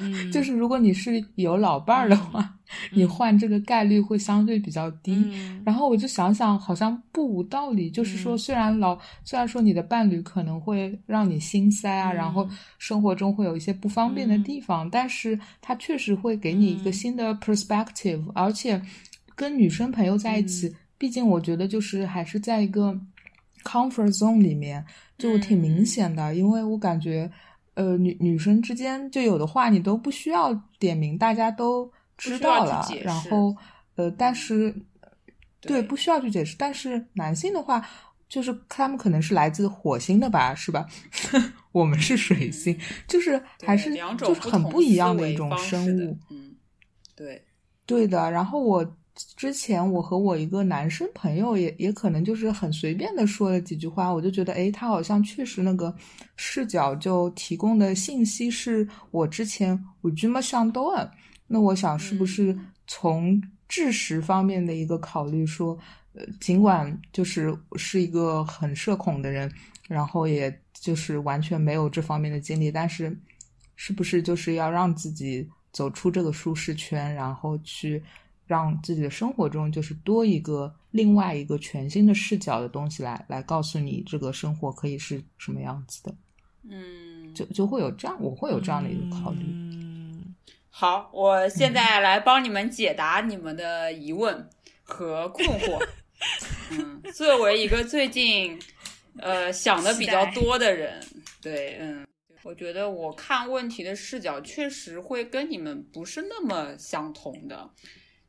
[0.00, 2.59] 嗯， 就是如果你是有老伴儿的话，
[2.92, 5.12] 你换这个概率会相对比较低。
[5.14, 5.62] 嗯。
[5.64, 7.90] 然后我就想想，好像不无道理。
[7.90, 8.38] 就是说，嗯。
[8.38, 12.48] 虽然老，虽然说你的伴侣可能会让你心塞啊，嗯然后
[12.78, 16.92] 生活中会有一些不方便的地方，但是他确实会给你一个嗯。
[16.92, 18.80] 新的 perspective，、而且
[19.34, 20.74] 跟女生朋友在一起，嗯。
[20.98, 22.98] 毕竟我觉得就是还是在一个
[23.64, 24.84] comfort zone 里面，
[25.18, 27.30] 就挺明显的，因为我感觉。
[27.74, 31.90] 呃，女女生之间就有的话你都不需要点名，大家都
[32.20, 33.56] 知道了然后，
[33.96, 34.70] 呃，但是
[35.60, 36.54] 对对不需要去解释。
[36.58, 37.84] 但是男性的话，
[38.28, 40.86] 就是他们可能是来自火星的吧，是吧？
[41.72, 46.18] 我们是水星，就是还是就是很不一样的一种生物。
[46.30, 46.54] 嗯，
[47.16, 47.42] 对，
[47.86, 48.96] 对的，然后我
[49.36, 55.94] 之前我和我一个男生朋友也也可能就是很随便的说了几句话，我就觉得诶，他好像确实那个
[56.36, 61.10] 视角就提供的信息是我之前我这么想到的。
[61.52, 62.66] 那我想是不是嗯。
[62.92, 65.78] 从知识方面的一个考虑说，
[66.12, 69.48] 呃，尽管就是是一个很社恐的人，
[69.86, 73.16] 然后也就是完全没有这方面的经历，但是
[73.76, 78.02] 是不是就是要让自己走出这个舒适圈，然后去
[78.44, 86.12] 让自己的生活中就是多一个另外一个全新的视角的东西来来告诉你这个生活可以是什么样子的，
[86.68, 89.44] 嗯，就就会有这样，我会有这样的一个考虑。
[89.44, 89.79] 嗯，
[90.70, 94.48] 好，我现在来帮你们解答你们的疑问
[94.82, 95.86] 和困惑。
[96.70, 98.58] 嗯，作为一个最近
[99.18, 101.04] 呃想的比较多的人，
[101.42, 102.06] 对，嗯，
[102.42, 107.70] 我觉得我看问题的视角确实会跟你们不是那么相同的，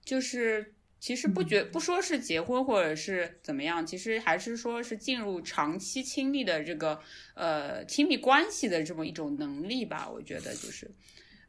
[0.03, 0.75] 就是。
[1.01, 6.99] 其实不觉不说是结婚或者是怎么样，其实还是说是进入长期亲密的这个
[7.33, 10.07] 呃亲密关系的这么一种能力吧。
[10.07, 10.91] 我觉得就是，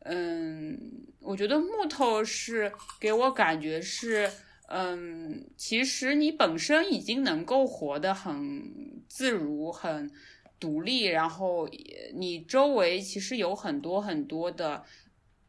[0.04, 4.30] 嗯，我觉得木头是给我感觉是，
[4.68, 10.10] 嗯，其实你本身已经能够活得很自如、很
[10.58, 11.68] 独立，然后
[12.14, 14.84] 你周围其实有很多很多的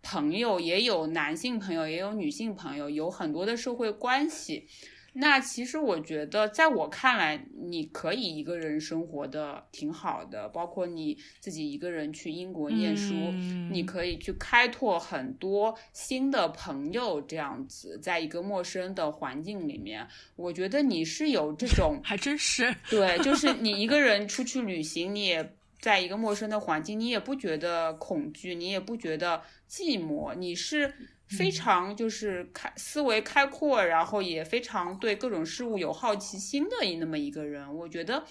[0.02, 4.68] 朋友，也有男性朋友，也有女性朋友，有很多的社会关系。
[5.14, 13.72] 那其实我觉得，在我看来，你可以一个人生活的挺好的，包括你自己一个人去英国念书，嗯。
[13.72, 30.94] 你可以去开拓很多新的朋友，这样子，在一个陌生的环境里面，我觉得你是有这种 还真是，对，就是你一个人出去旅行，你也在一个陌生的环境，你也不觉得恐惧，你也不觉得寂寞，你是
[31.38, 37.76] 非常就是开思维开阔，然后也非常对各种事物有好奇心的那么一个人。
[37.76, 38.24] 我觉得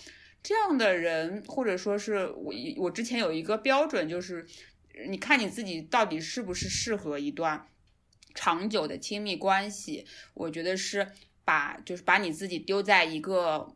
[0.43, 4.47] 这样的人，或者说是我我之前有一个标准，就是
[5.09, 7.67] 你看你自己到底是不是适合一段
[8.35, 10.07] 长久的亲密关系。
[10.35, 11.09] 我觉得是
[11.45, 13.75] 把就是把你自己丢在一个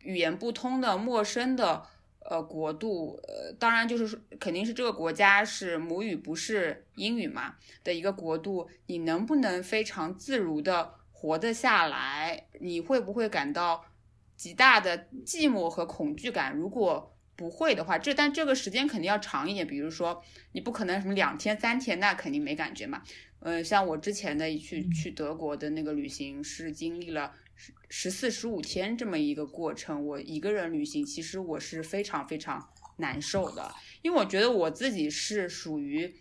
[0.00, 1.86] 语言不通的陌生的。
[2.30, 12.48] 呃，国度，呃，当然就是说，肯定是这个国家是母语不是英语嘛的一个国度，你能不能非常自如的活得下来？
[12.60, 13.82] 你会不会感到
[14.36, 16.54] 极大的寂寞和恐惧感？
[16.54, 20.22] 如果不会的话，这但这个时间肯定要长一点，比如说
[20.52, 23.02] 你不可能什么两天三天，那肯定没感觉嘛。
[23.40, 27.32] 嗯，像我之前的一去去德国的那个旅行是经历了。
[27.88, 36.14] 十四十五天这么一个过程，我一个人旅行，其实我是非常非常难受的，因为我觉得我自己是属于，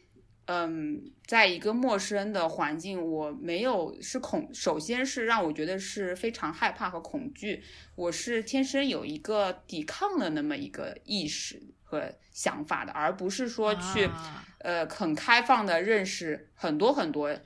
[0.45, 7.61] 嗯，在一个陌生的环境，我没有是恐，首先是让我觉得是非常害怕和恐惧，
[7.95, 14.09] 我是天生有一个抵抗的那么一个意识和想法的，而不是说去，
[14.59, 17.37] 呃，很开放的认识很多很多。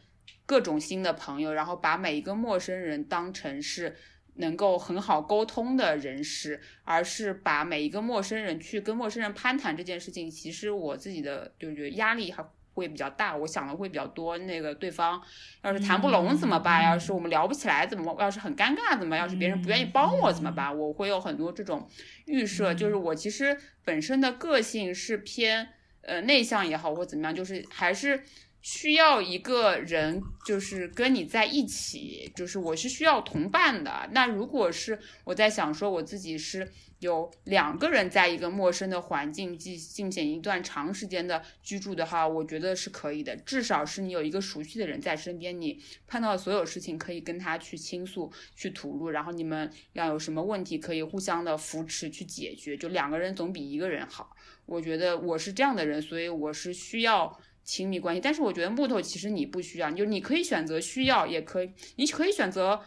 [0.51, 3.95] 各种新的朋友，然后把每一个陌生人当成是
[4.35, 12.43] 能够很好沟通的人士，而是把每一个陌生人去跟陌生人攀谈这件事情，其实我自己的就觉得压力还
[12.73, 14.37] 会比较大，我想的会比较多。
[14.39, 15.21] 那个对方
[15.63, 16.83] 要是谈不拢怎么办？
[16.83, 18.13] 要是我们聊不起来怎么？
[18.19, 19.15] 要是很尴尬怎么？
[19.15, 20.77] 要是别人不愿意帮我怎么办？
[20.77, 21.87] 我会有很多这种
[22.25, 25.69] 预设，就是我其实本身的个性是偏
[26.01, 28.21] 呃内向也好或怎么样，就是还是。
[28.61, 34.07] 需要一个人，就是跟你在一起，就是我是需要同伴的。
[34.11, 43.35] 那如果是我在想说，我自己是有两个人在一个陌生的环境进进行一段长时间的居住的话，我觉得是可以的。
[43.37, 52.77] 至少是你有一个熟悉的人在身边，你碰到所有事情可以跟他去倾诉、去吐露，然后你们要有什么问题可以互相的扶持去解决。
[52.77, 54.35] 就两个人总比一个人好。
[54.67, 57.35] 我觉得我是这样的人，所以我是需要。
[57.63, 62.81] 亲密关系，但是我觉得木头其实你不需要，就你可以选择需要，也可以，你可以选择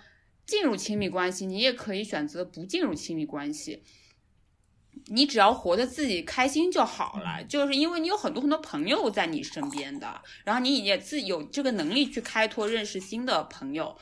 [0.44, 3.82] 进入亲密关系，你也可以选择不进入亲密关系。
[5.06, 13.96] 你只要活得自己开心就好了，就是因为你有很多很多朋友在你身边的，然后你也自有这个能力去开拓认识新的朋友，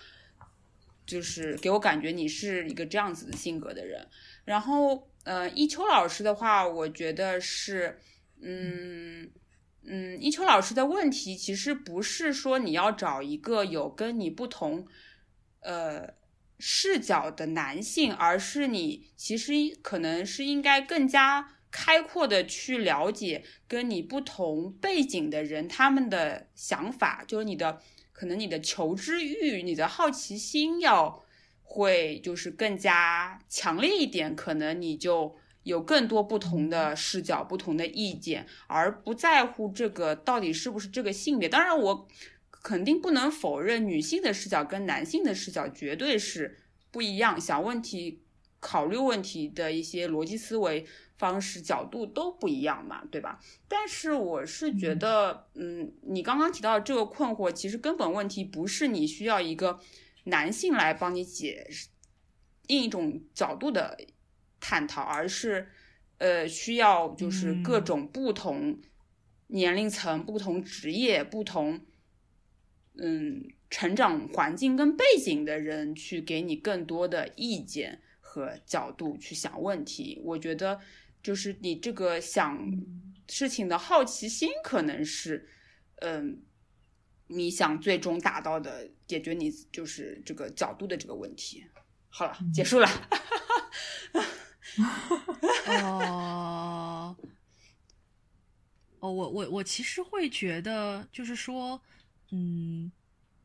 [1.07, 4.07] 就是给我感觉你是一个这样子的性格的人。
[4.45, 7.99] 然后，呃，一秋老师的话，我觉得是，
[8.41, 9.31] 嗯。
[9.85, 14.87] 嗯，一秋老师的问题其实不是说你要找一个有跟你不同，
[15.61, 16.15] 呃
[16.59, 19.53] 视角的男性，而是你其实
[19.83, 27.81] 可能是应该更加开阔的去了解跟你不同背景的人他们的想法，就是你的
[28.13, 31.25] 可能你的求知欲、你的好奇心要
[31.63, 35.37] 会就是更加强烈一点，可能你就。
[35.65, 41.49] 有更多不同的视角、不同的意见，而不在乎这个到底是不是这个性别。
[41.49, 42.09] 当然，我
[42.51, 46.59] 肯定不能否认女性的视角跟男性的视角绝对是
[46.91, 48.23] 不一样，想问题、
[48.61, 50.85] 考虑问题的一些逻辑思维
[51.17, 53.39] 方式、角度都不一样嘛，对吧？
[53.69, 59.79] 但是我是觉得，嗯，你刚刚提到这个困惑，其实根本问题不是你需要一个
[60.25, 61.69] 男性来帮你解
[62.67, 63.97] 另一种角度的。
[64.63, 65.67] 探讨，而是，
[66.19, 68.81] 呃，需要就是各种不同
[69.49, 71.81] 年龄层、不同职业、不同
[72.97, 80.23] 嗯成长环境跟背景的人去给你更多的意见和角度去想问题。
[80.25, 80.81] 我觉得，
[81.25, 82.57] 就是你这个想
[83.29, 85.49] 事情的好奇心，可能是
[85.97, 86.41] 嗯
[87.27, 91.65] 你想最终达到的解决你就是这个角度的这个问题。
[92.09, 92.89] 好了，结束了。
[95.67, 97.17] 哦，
[99.01, 101.81] 哦，我我我其实会觉得，就是说，
[102.31, 102.91] 嗯，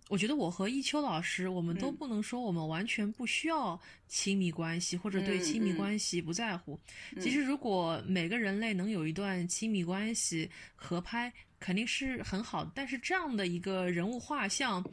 [0.08, 6.80] 我觉得我和一秋老师，我们都不能说我们完全不需要亲密关系，或者对亲密关系不在乎。
[7.20, 12.72] 其实，如果每个人类能有一段亲密关系合拍，肯定是很好的。
[12.74, 14.84] 但是，这样的一个人物画像，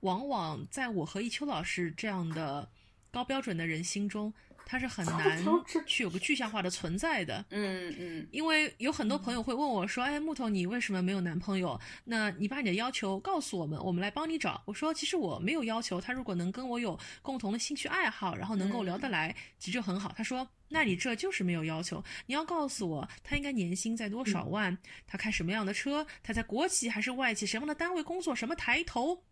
[0.00, 2.68] 往往在我和一秋老师这样的。
[3.12, 4.32] 高标准的人心中，
[4.64, 5.44] 他是很 难
[5.86, 7.44] 去有个具象化的存在的。
[7.50, 11.78] 嗯嗯因为有很多朋友会问我说：“哎，木头，你为什么没有男朋友？
[12.04, 29.24] 那你把你的要求告诉我们，我们来帮你找。”我说：“其实我没有要求，他如果能跟我有共同的兴趣爱好，然后能够聊得来，其实就很好。”他说：“那你这就是没有要求，你要告诉我他应该年薪在多少万，他开什么样的车，他在国企还是外企，什么样的单位工作，什么抬头。”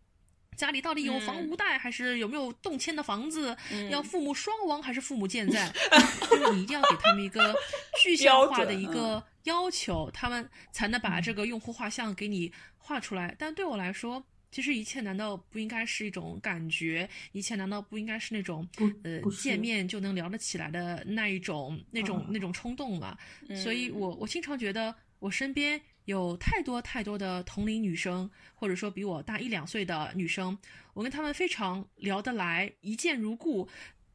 [0.55, 3.55] 家里到底有房无贷，还是有没有动迁的房子？
[3.89, 5.71] 要父母双亡还是父母健在？
[6.29, 7.55] 就是你一定要给他们一个
[8.01, 13.35] 具象化的一个要求，他们才能把这个用户画像给你画出来。
[13.39, 17.09] 但对我来说，其实一切难道不应该是一种感觉？
[17.31, 18.67] 一切难道不应该是那种
[19.03, 23.17] 呃见面就能聊得起来的那一种、那种、那种冲动吗？
[23.55, 25.81] 所以我我经常觉得我身边。
[26.05, 30.57] 有太多太多的同龄女生，或者说比我大一两岁的女生，
[30.93, 33.67] 我跟她们非常聊得来，一见如故。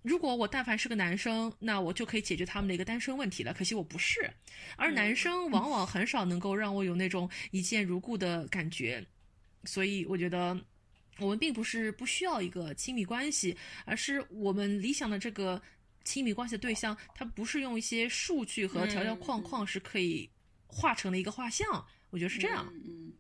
[0.03, 3.53] 如果我但凡是个男生，那我就可以解决他们的一个单身问题了。
[3.53, 4.31] 可惜我不是，
[4.77, 9.05] 而男生往往很少能够让我有那种一见如故的感觉。
[9.65, 10.57] 所以我觉得，
[11.19, 15.61] 我们并不是不需要一个亲密关系，而是我们理想的这个
[16.05, 20.31] 亲密关系的对象，他不是用一些数据和条条框框是可以。
[20.77, 22.71] 画成了一个画像，我觉得是这样。
[22.71, 23.15] 嗯，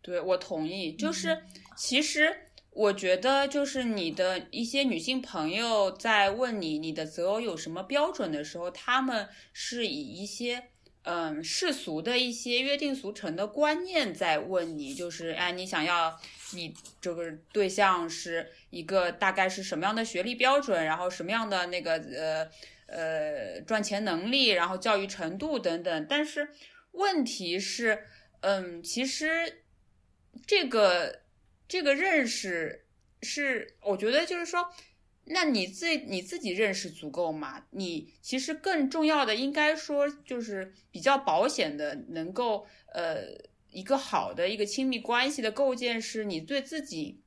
[0.00, 0.94] 对，我同意。
[0.94, 1.44] 就是
[1.76, 2.34] 其实
[2.70, 10.68] 我觉得，就是你的一些女性朋友在问你你的择偶有什么标准的时候，他们是以一些
[11.02, 16.18] 嗯世俗的一些约定俗成的观念在问你，就是哎，你想要
[16.54, 22.48] 你这个对象是一个大概是什么样的学历标准，然后什么样的那个呃
[22.86, 26.48] 呃赚钱能力，然后教育程度等等，但是。
[26.96, 28.04] 问题是，
[28.40, 29.62] 嗯，其实
[30.46, 31.22] 这个
[31.68, 32.86] 这个认识
[33.22, 34.68] 是，我觉得就是说，
[35.24, 37.66] 那你自你自己认识足够吗？
[37.70, 43.24] 你其实更重要的应该说就是比较保险的，能够呃
[43.70, 47.20] 一个好的一个亲密关系的构建是你对自己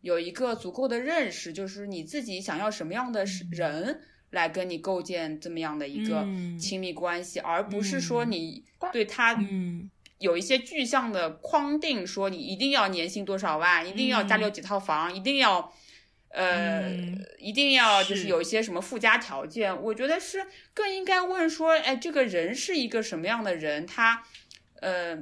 [0.00, 4.02] 有一个足够的认识，就是你自己想要什么样的人。
[4.34, 6.26] 来跟你构建这么样的一个
[6.58, 9.38] 亲密关系，而不是说你对他
[10.18, 15.72] 有一些具象的框定，说你一定要年薪多少万，一定要家里有几套房，一定要
[16.30, 16.90] 呃，
[17.38, 19.82] 一定要就是有一些什么附加条件。
[19.82, 23.86] 我觉得是更应该问说，哎，这个人是一个什么样的人？
[23.86, 24.24] 他
[24.80, 25.16] 呃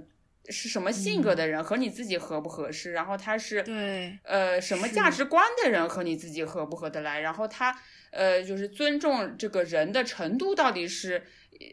[0.49, 1.63] 是什么性格的人？
[1.63, 2.93] 和你自己合不合适？
[2.93, 5.87] 然后他是对呃什么价值观的人？
[5.89, 7.21] 和你自己合不合得来？
[7.21, 7.79] 然后他。
[8.13, 11.23] 呃，就是尊重这个人的程度到底是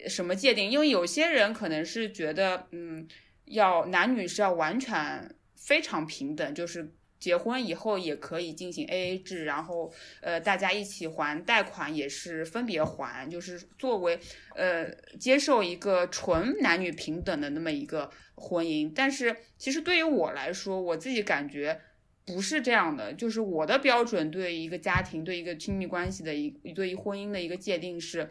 [0.08, 0.72] 什么界定？
[0.72, 3.06] 因为有些人可能是觉得，嗯，
[3.46, 14.18] 要男女是要完全非常平等，就是结婚以后也可以进行 A A 制，然后呃大家一起还贷款也是分别还，就是作为
[14.56, 18.90] 呃接受一个纯男女平等的那么一个婚姻。
[18.96, 21.82] 但是其实对于我来说，我自己感觉。
[22.30, 28.30] 不是这样的，就是我的标准对一个家庭、对一个亲密关系的一对于婚姻的一个界定是，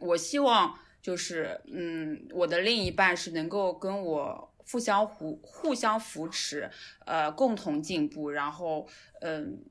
[0.00, 6.70] 我希望就是嗯，我的另一半是能够跟我互相互互相扶持，
[7.04, 8.88] 呃，共同进步，然后
[9.20, 9.62] 嗯，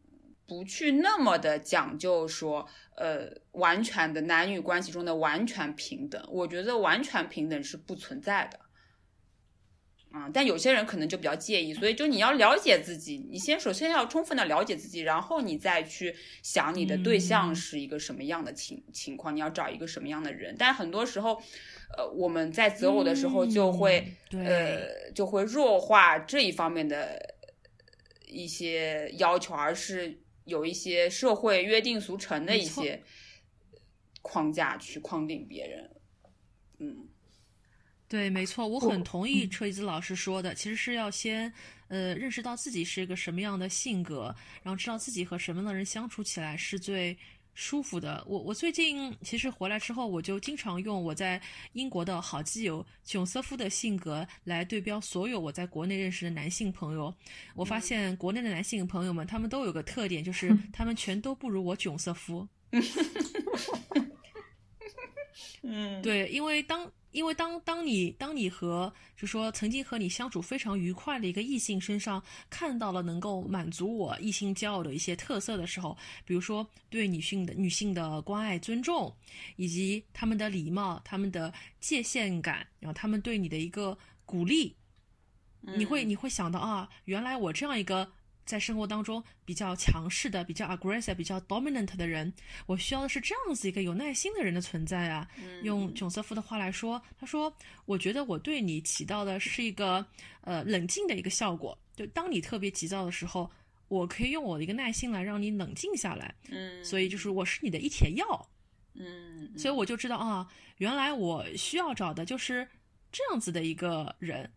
[0.45, 8.59] 不去那么的讲究说，呃，完全的男女关系中的完全平等，我觉得完全平等是不存在的。
[10.13, 20.55] 啊，但有些人可能就比较介意，所以就你要了解自己，你先首先要充分的了解自己，然后你再去想你的对象是一个什么样的情情况，你要找一个什么样的人。
[20.55, 21.41] 但很多时候，
[21.97, 27.33] 呃，我们在择偶的时候就会呃就会弱化这一方面的
[28.27, 33.01] 一些要求，而是有一些社会约定俗成的一些
[34.21, 35.89] 框架去框定别人，
[36.77, 37.07] 嗯。
[38.13, 41.51] 对，没错，我很同意车厘子老师说的，其实是要先，
[41.87, 47.17] 呃，认识到自己是一个什么样的性格，然后知道自己和什么样的人相处起来是最
[47.55, 48.23] 舒服的。
[48.27, 51.41] 我我最近其实回来之后，我就经常用我在
[51.71, 57.11] 英国的好基友囧瑟夫的性格来对标所有我在国内认识的男性朋友。
[57.55, 62.47] 我发现国内的男性朋友们，他们都有个特点，就是他们全都不如我囧瑟夫。
[65.63, 66.91] 嗯，对，因为当。
[67.13, 75.95] 因为当当你当你和就说曾经和你相处非常愉快的一个异性身上看到了能够满足我异性骄傲的一些特色的时候，
[76.25, 79.15] 比如说对女性的女性的关爱尊重，
[79.55, 84.75] 以及他们的礼貌、他们的界限感，然后他们对你的一个鼓励，
[85.61, 88.11] 你会你会想到啊，原来我这样一个
[88.45, 92.33] 在生活当中比较强势的、比较 aggressive、比较 dominant 的人，
[92.65, 95.27] 我需要的是这样子一个有耐心的人的存在啊。
[95.61, 100.05] 用囧瑟夫的话来说，他说：“我觉得我对你起到的是一个
[100.41, 101.77] 呃冷静的一个效果。
[101.95, 103.49] 就当你特别急躁的时候，
[103.87, 106.35] 我可以用我的一个耐心来让你冷静下来。
[106.49, 108.49] 嗯，所以就是我是你的一帖药。
[108.95, 112.67] 嗯，所以我就知道啊，原来我需要找的就是
[113.11, 114.51] 这样子的一个人。”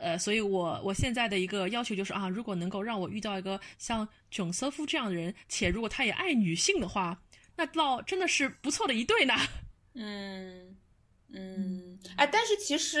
[0.00, 7.22] 呃，所以我我现在的一个要求就是啊，如果能够让我遇到一个像囧瑟夫这样的人，且如果他也爱女性的话，
[7.56, 9.34] 那倒真的是不错的一对呢。
[9.94, 10.76] 嗯
[11.32, 13.00] 嗯，哎，但是其实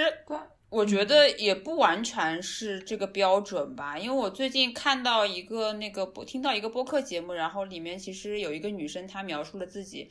[0.70, 10.08] 我觉得也不完全是这个标准吧，因为我最近看到一个那个播，听到一个播客节目，然后里面其实有一个女生，她描述了自己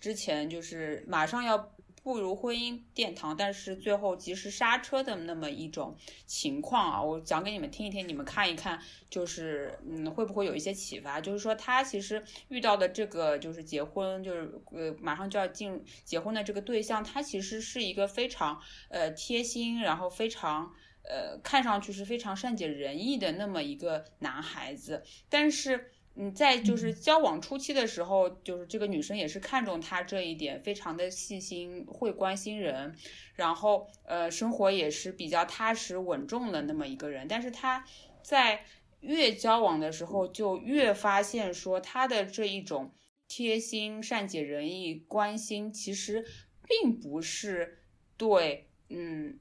[0.00, 1.72] 之前就是马上要。
[2.02, 5.96] 步入婚姻殿堂，但是最后及时刹车的那么一种
[6.26, 11.20] 情况啊，我讲给你们听一听，你们看一看，就是嗯，会不会有一些启发？
[11.20, 20.72] 就是说，他其实遇到的这个就是结婚，就是呃，马上就要进结婚的这个对象，他其实是一个非常呃贴心，然后非常
[21.04, 25.92] 呃看上去是非常善解人意的那么一个男孩子，但是。
[26.14, 32.94] 嗯，在就是交往初期的时候，就是这个女生也是看重他这一点，非常的细心，会关心人，
[33.34, 37.26] 然后呃，生活也是比较踏实稳重的那么一个人。
[37.26, 37.86] 但是他
[38.22, 38.66] 在
[39.00, 42.92] 越交往的时候，就越发现说他的这一种
[43.26, 46.26] 贴心、善解人意、关心，其实
[46.68, 47.84] 并不是
[48.18, 49.38] 对，嗯，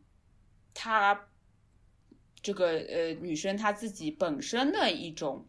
[0.73, 1.27] 他
[2.41, 5.45] 这个呃女生她自己本身的一种。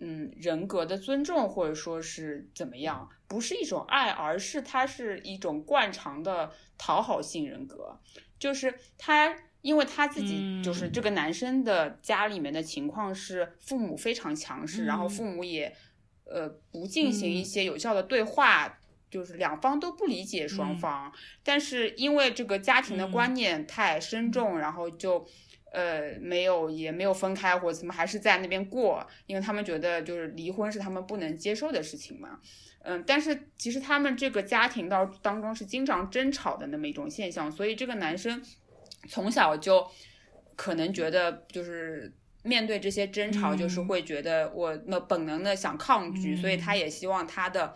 [0.00, 7.98] 嗯，人格的尊重或者说是怎么样，不是一种爱，而是他是一种惯常的讨好性人格。
[8.38, 15.74] 就是他，因为他自己就是这个男生的家里面的情况是父母非常强势，然后父母也
[16.24, 18.78] 呃不进行一些有效的对话，
[19.08, 21.12] 就是两方都不理解双方。
[21.42, 25.26] 但是因为这个家庭的观念太深重，然后就。
[25.74, 32.38] 呃，没有，也没有分开，或者怎么，还是在那边过，因为他们觉得就是离婚是他们不能接受的事情嘛。
[32.84, 38.40] 嗯，但是其实他们这个家庭当当中是经常争吵的那么一种现象，所以这个男生
[39.08, 39.84] 从小就
[40.54, 42.14] 可能觉得就是
[42.44, 47.74] 面对这些争吵，就是会觉得我那本能的想抗拒，所以他也希望他的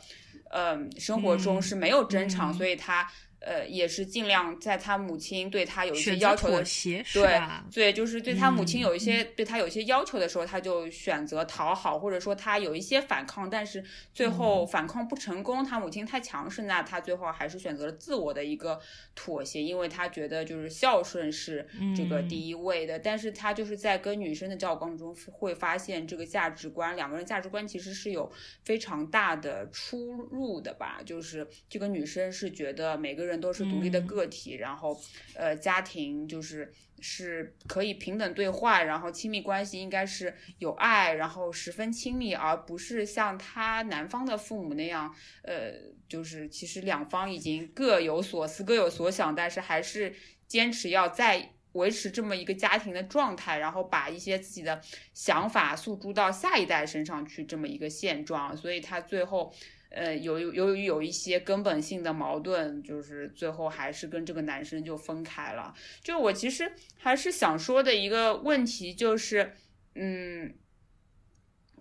[0.51, 3.11] 嗯生活中是没有争吵，所以他。
[3.41, 6.65] 呃，也是尽量在他母亲对他有一些要求的，
[7.13, 7.41] 对
[7.73, 18.81] 对，就是对他母亲有一些对他有一些要求的时候，他就选择讨好，或者说他有一些反抗，但是最后反抗不成功，他母亲太强势，那他最后还是选择了自我的一个
[19.15, 21.65] 妥协，因为他觉得就是孝顺是
[21.97, 22.99] 这个第一位的。
[22.99, 28.29] 但是他就是在跟女生的交往中会发现，这个价值观两个人价值观其实是有
[28.65, 31.01] 非常大的出入的吧？
[31.07, 33.28] 就是这个女生是觉得每个人。
[33.29, 35.01] 人都是独立的个体，然后，
[35.35, 45.73] 呃，家庭就是是可以平等对话，然后亲密关系应该是有爱，然后十分亲密，而不是像他男方的父母那样，呃，
[46.09, 50.15] 就是其实两方已经各有所思，各有所想，但是还是
[50.47, 54.81] 坚持要在维持这么一个家庭的状态，然后把一些自己的
[55.15, 59.55] 想法诉诸到下一代身上去，这么一个现状，所以他最后。
[59.91, 65.75] 呃，由于由于有一些根本性的矛盾，就是最后还是跟这个男生就分开了。
[66.03, 69.55] 就我其实还是想说的一个问题，就是，
[69.95, 70.55] 嗯，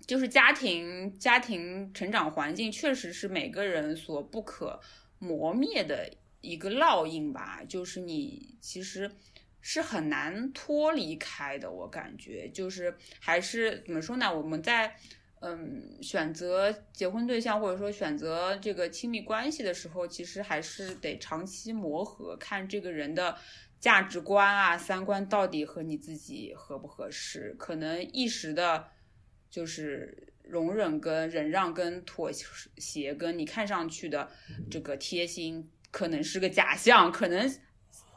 [0.05, 4.80] 就是家庭家庭成长环境确实是每个人所不可
[5.20, 7.62] 磨灭的一个烙印吧。
[7.68, 9.12] 就是你其实
[9.60, 14.34] 是很难脱离开的，我感觉就是还是怎么说呢？
[14.34, 14.95] 我们在。
[15.49, 23.37] 嗯，选择结婚对象或者说选择这个亲密关系的时候，其实还是得长期磨合，看这个人的
[23.79, 27.55] 价值观啊、三观到底和你自己合不合适。
[27.57, 28.87] 可能一时的，
[29.49, 34.29] 就是容忍跟忍让跟妥协，跟你看上去的
[34.69, 37.49] 这个贴心，可能是个假象，可能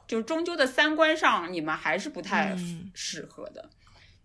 [0.06, 2.56] 就终究的三观上，你们还是不太
[2.94, 3.70] 适合的。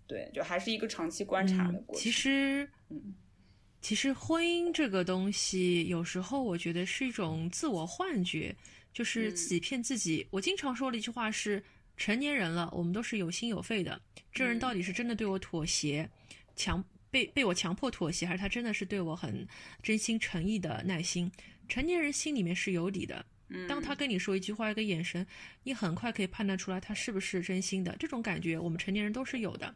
[0.07, 2.03] 对，就还是一个长期观察的过程。
[2.03, 3.15] 其实，嗯，
[3.81, 8.55] 其实婚姻这个东西，有时候我觉得是一种自我幻觉，
[8.93, 10.27] 就是自己骗自己。
[10.29, 11.63] 我经常说的一句话是：
[11.97, 13.99] 成年人了，我们都是有心有肺的。
[14.31, 16.09] 这人到底是真的对我妥协，
[16.55, 19.47] 强被被我强迫妥协，还是他真的是对我很
[19.81, 21.31] 真心诚意的耐心？
[21.67, 23.25] 成年人心里面是有底的。
[23.67, 25.25] 当他跟你说一句话、一个眼神，
[25.63, 27.95] 你很快可以判断出来他是不是真心的。
[27.99, 29.75] 这种感觉，我们成年人都是有的。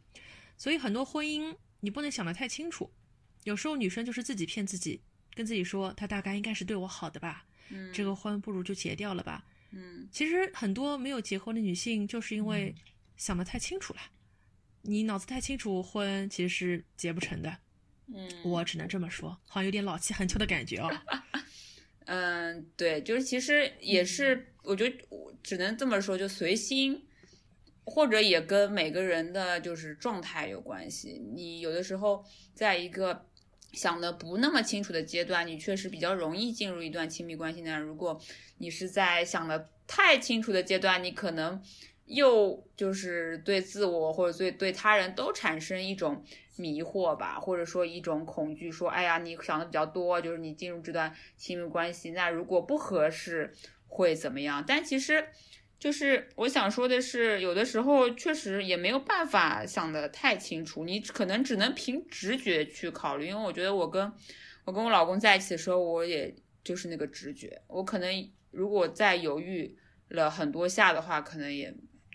[0.58, 2.91] 所以很多婚姻，你不能想得太清楚。
[3.44, 5.02] 有时候女生就是自己骗自己，
[5.34, 9.46] 跟自己说他大概应该是对我好的吧，嗯这个婚不如就结掉了吧。
[9.72, 12.74] 嗯其实很多没有结婚的女性，就是因为
[13.18, 14.00] 想得太清楚了。
[14.82, 17.58] 你脑子太清楚，婚其实是结不成的。
[18.08, 20.90] 嗯，我只能这么说，好像有点老气横秋的感觉哦。
[22.11, 27.06] 嗯，对，就是其实也是，我觉得我只能这么说，就随心，
[27.84, 31.22] 或者也跟每个人的就是状态有关系。
[31.36, 32.26] 你有的时候
[32.56, 33.27] 在一个
[33.73, 37.77] 想的不那么清楚的阶段，你确实比较容易进入一段亲密关系呢。
[37.77, 38.19] 如果
[38.57, 41.61] 你是在想的太清楚的阶段，你可能
[42.06, 46.26] 又就是对自我或者对对他人都产生一种
[46.60, 53.53] 迷惑吧，或者说一种恐惧，说哎呀，你想的比较多，就是你进入这段亲密关系，那如果不合适
[53.88, 54.64] 会怎么样？
[54.68, 55.26] 但其实。
[55.80, 63.27] 就是我想说的是，有的时候确实也没有办法想得太清楚，你可能只能凭直觉去考虑。
[63.27, 64.11] 因为我觉得我跟
[64.65, 69.73] 我跟我老公在一起的时候，我也就是那个直觉，我可能如果再犹豫
[70.10, 71.73] 了很多下的话，可能也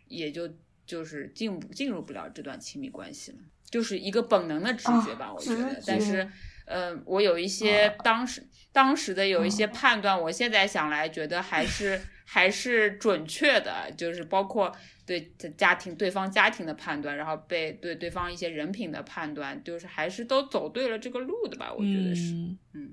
[0.09, 0.47] 也就
[0.85, 3.39] 就是进不进入不了这段亲密关系了，
[3.75, 5.83] 就是一个本能的直觉吧，啊我觉得。
[5.85, 6.31] 但是觉，
[6.65, 8.41] 呃，我有一些啊当时
[8.71, 14.73] 当时的有一些啊判断，我现在想来觉得还是 还是准确的，就是包括
[15.05, 22.91] 对家庭对方家庭的判断，然后被对对方一些人品的判断，就是还是都走对了这个路的吧，我觉得是，嗯，嗯。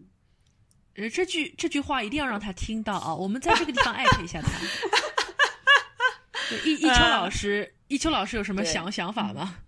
[0.96, 3.14] 呃，这句这句话一定要让他听到啊！
[3.14, 4.50] 我们在这个地方艾特一下他。
[6.50, 9.60] 对一一秋老师，一秋老师有什么想想法吗？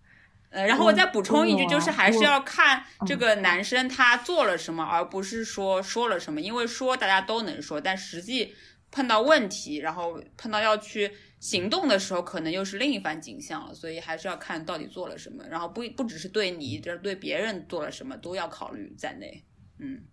[0.54, 6.40] 呃，然后我我再补充一句，就是还是要看这嗯个男生他做了什么，而不是说说了什么。
[6.40, 8.54] 因为说大家都能说，但实际
[8.92, 13.74] 碰到问题，然后碰到要去行动的时候，可能又是另一番景象了。
[13.74, 19.44] 所以还是要看到底做了什么，然后不不只是对你，就是对别人做了什么，都要考虑在内。
[19.80, 20.04] 嗯，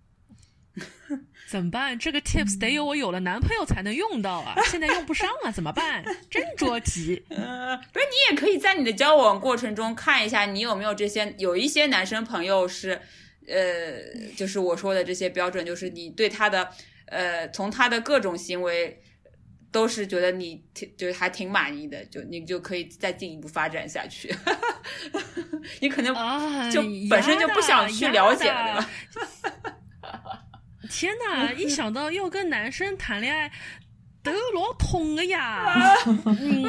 [1.49, 1.99] 怎么办？
[1.99, 6.05] 这个 tips 得有我有了男朋友才能用到啊， 现在用不上啊，怎么办？
[6.31, 7.23] 真着急。
[7.29, 13.01] 呃， 不是，你也可以在你的交往过程中看一下，你有没有这些，有一些男生朋友是，
[13.49, 13.99] 呃，
[14.37, 16.71] 就是我说的这些标准，就是你对他的，
[17.07, 19.03] 呃，从他的各种行为，
[19.73, 24.33] 都是觉得你挺，就是还挺满意的，就你就可以再进一步发展下去。
[25.81, 29.77] 你可能啊，就本身就不想去了解了，对吧？
[30.91, 31.53] 天哪！
[31.57, 33.51] 一想到要跟男生谈恋爱，
[34.23, 35.95] 都老痛的呀。
[36.27, 36.65] 嗯，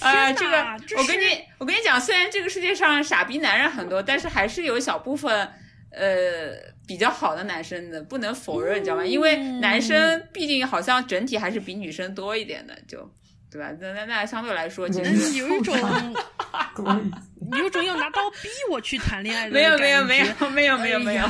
[0.00, 5.48] 啊、天这哪个我跟你我跟你讲，虽然这个世界上傻逼男人很多，但是还是有小部分
[5.92, 6.52] 呃
[6.86, 9.04] 比较好的男生的，不能否认，你知道吗？
[9.04, 13.08] 因为男生毕竟好像整体还是比女生多一点的，就
[13.54, 13.70] 对吧？
[13.80, 15.76] 那那那相对来说，其人实有一种
[17.56, 21.24] 有一种要拿刀逼我去谈恋爱的没有没有没有没有没有没有，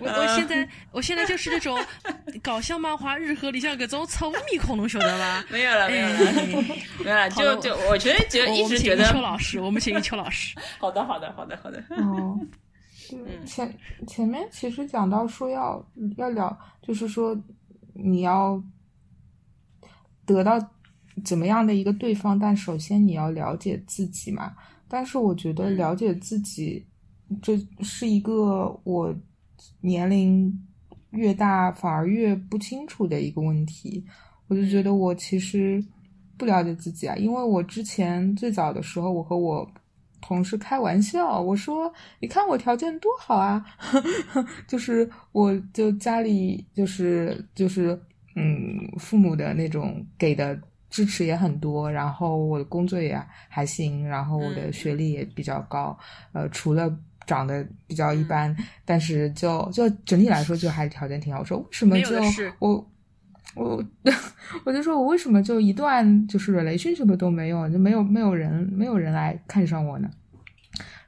[0.00, 1.78] 我我现在我现在就是那种
[2.42, 5.42] 搞笑漫画日和里向搿种臭面恐龙晓得吧？
[5.48, 6.42] 没有了没有了哎
[7.04, 10.54] 没有了，就就我觉得觉得一一直觉得邱老师，我们请一秋老师。
[10.78, 12.38] 好的好的好的好的，哦，
[13.46, 13.72] 前
[14.06, 15.82] 前面其实讲到说要
[16.18, 17.34] 要聊，就是说
[17.94, 18.62] 你要
[20.26, 20.58] 得到
[21.24, 24.54] 怎么样的一个对方，但首先你要了解自己嘛。
[24.88, 26.84] 但是我觉得嗯了解自己，
[27.42, 29.14] 这是一个我
[29.80, 30.52] 年龄
[31.10, 34.04] 越大反而越不清楚的一个问题。
[34.46, 35.84] 我就觉得我其实
[36.38, 39.70] 不了解自己啊，因为我之前最早的时候，我和我
[40.22, 43.62] 同事开玩笑，我说：“你看我条件多好啊，
[44.66, 48.00] 就是我就家里就是就是
[48.36, 50.58] 嗯，父母的那种给的
[50.90, 55.98] 支持也很多，然后我的工作也还行，然后我的嗯学历也比较高，
[56.32, 56.90] 呃，除了
[57.26, 61.40] 长得比较嗯一般，但是就就整体来说就还是条件挺好。
[61.40, 62.90] 我说为什么就是我
[63.54, 63.84] 我
[64.64, 70.08] 我就说我为什么就一段就是 relationship 都没有，就没有没有人没有人来看上我呢？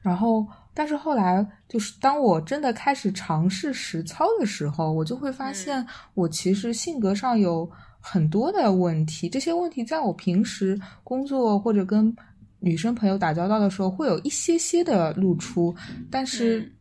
[0.02, 7.70] 然后，但是后来就是当我真的开始尝试实操的时候，我就会发现我其实性格上有
[8.00, 9.28] 很多的问题。
[9.28, 12.14] 这些问题在我平时工作或者跟
[12.58, 15.74] 女生朋友打交道的时候，会有一些些的露出。
[16.10, 16.72] 但是嗯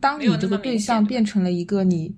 [0.00, 2.14] 当你这个对象变成了一个你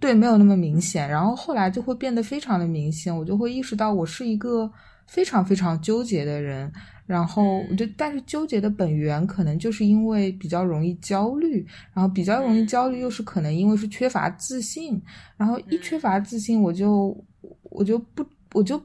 [0.00, 4.70] 对没有那么明显，然后后来就会变得非常的明显，我就会意识到我是一个
[5.06, 6.72] 非常非常纠结的人。
[7.06, 15.00] 然后我就，但是纠结的本源可能就是因为比较容易焦虑，然后比较容易嗯焦虑，又是可能因为是缺乏自信，
[15.36, 17.16] 然后一嗯缺乏自信，我就
[17.62, 18.80] 我就不我就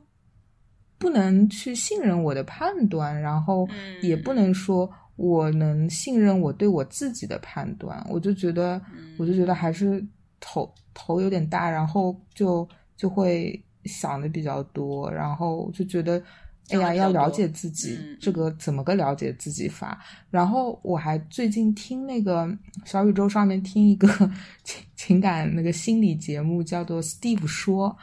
[0.98, 8.82] 不能去信任我的判断，然后嗯也不能说我能信任我对我自己的判断，我就觉得，
[9.18, 10.06] 我就觉得还是
[10.40, 16.22] 头头有点大，然后就就会想的比较多，然后就觉得，
[16.70, 20.02] 哎呀，要了解自己，这个怎么个了解自己法？
[20.30, 22.50] 然后我还最近听那个
[22.86, 24.08] 小宇宙上面听一个
[24.64, 27.96] 情情感那个心理节目，叫做 Steve 说。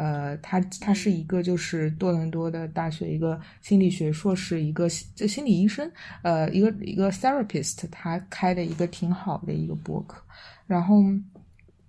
[0.00, 10.22] 呃，他他是一个就是多伦多的大学一个心理学硕士，一个这心理医生，呃，一个一个 therapist，他开的一个挺好的一个博客。
[10.66, 11.02] 然后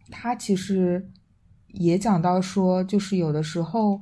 [0.10, 1.10] 他其实
[1.70, 4.02] 也讲到说，就是有的时候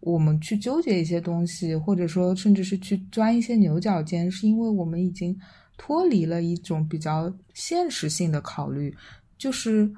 [0.00, 5.38] 我们去纠结一些东西，或者说甚至是去钻一些牛角尖，是因为我们已经
[5.76, 8.92] 脱离了一种比较现实性的考虑，
[9.38, 9.88] 就是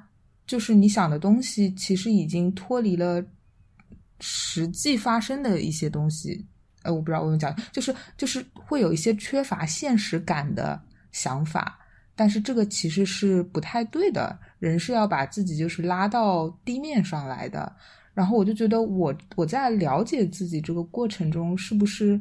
[0.46, 3.24] 就是你想的东西，其实已经脱离了。
[4.20, 6.46] 实际发生的一些东西，
[6.82, 10.80] 呃，我不知道我们讲，就是就是会有一些缺乏现实感的
[11.12, 11.78] 想法，
[12.14, 14.38] 但是这个其实是不太对的。
[14.58, 17.70] 人是要把自己就是拉到地面上来的。
[18.14, 22.20] 然后我就觉得，我我在了解自己这个过程中，是不是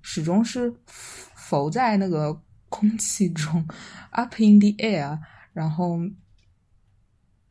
[0.00, 2.38] 始终是浮在那个
[2.68, 3.66] 空气中
[4.10, 5.18] ，up in the air，
[5.52, 5.98] 然后。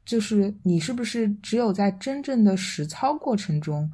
[0.06, 3.92] 就是你是不是只有在真正的实操过程中，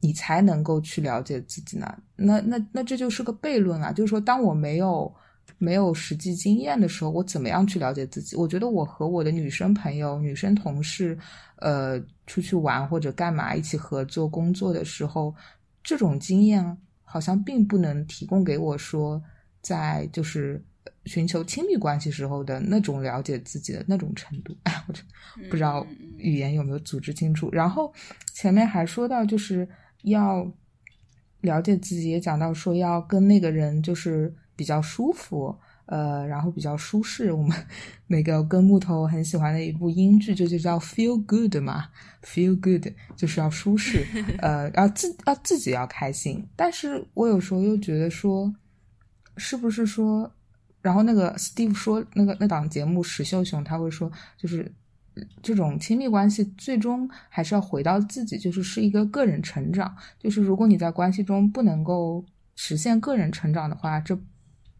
[0.00, 1.96] 你才能够去了解自己呢？
[2.16, 3.92] 那那那这就是个悖论啊！
[3.92, 5.14] 就是说，当我没有
[5.58, 8.34] 没有实际经验的时候，我怎么样去了解自己？
[8.34, 11.16] 我觉得我和我的女生朋友、女生同事，
[11.60, 15.32] 呃，出去玩或者干嘛一起合作工作的时候，
[15.82, 19.22] 这种经验好像并不能提供给我说，
[19.62, 20.60] 在就是。
[21.06, 24.94] 寻求亲密关系时候的那种了解自己的那种程度，哎，我
[25.48, 25.86] 不知道
[26.18, 27.48] 语言有没有组织清楚。
[27.52, 27.92] 然后
[28.34, 29.66] 前面还说到，就是
[30.02, 30.52] 要
[31.42, 35.56] 了解自己，也讲到说要跟那个人就是比较舒服，
[35.86, 37.30] 呃，然后比较舒适。
[37.30, 37.56] 我们
[38.08, 41.88] 那个跟木头很喜欢的一部英剧，就就叫 Feel Good 嘛
[42.24, 44.04] ，Feel Good 就是要舒适，
[44.42, 46.44] 呃，要自要自己要开心。
[46.56, 48.52] 但是我有时候又觉得说，
[49.36, 50.32] 是不是说？
[50.86, 54.72] 然后那个 Steve 说，那个那档节目石秀雄他会说，就是
[55.42, 59.96] 这种亲密关系最终还是要回到自己，就是是一个个人成长。
[60.16, 64.16] 就是如果你在关系中不能够实现个人成长的话，这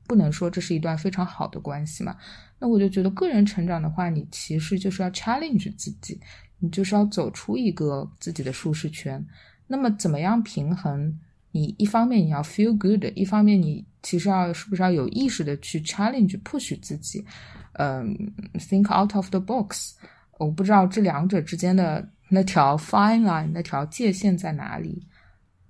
[0.07, 2.17] 不能说这是一段非常好的关系嘛？
[2.61, 6.21] 那我就觉得个人成长的话，你其实就是要 challenge 自己，
[6.61, 9.27] 你就是要走出一个自己的舒适圈。
[9.67, 11.19] 那么怎么样平衡？
[11.57, 17.25] 你一方面你要 feel good，一方面你其实要是不是要有意识的去 challenge push 自己，
[17.73, 18.15] 嗯
[18.59, 19.95] ，think out of the box。
[20.39, 25.03] 我不知道这两者之间的那条 fine line，那条界限在哪里？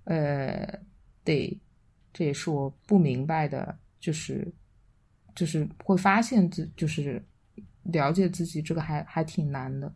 [0.02, 0.80] 呃，
[1.22, 1.56] 对，
[2.12, 4.52] 这也是我不明白的，就是
[5.36, 7.24] 就是会发现自就是
[7.84, 9.94] 了解自己这个还还挺难的。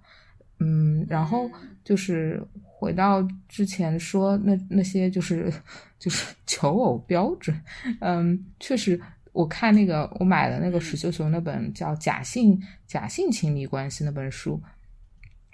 [0.60, 1.50] 嗯，然后
[1.82, 5.52] 就是回到之前说那那些就是
[5.98, 7.58] 就是 求偶标准，
[8.00, 9.00] 嗯，确实
[9.32, 14.60] 我看那个我买了那个史秀雄那本叫《假性假性亲密关系》那本书，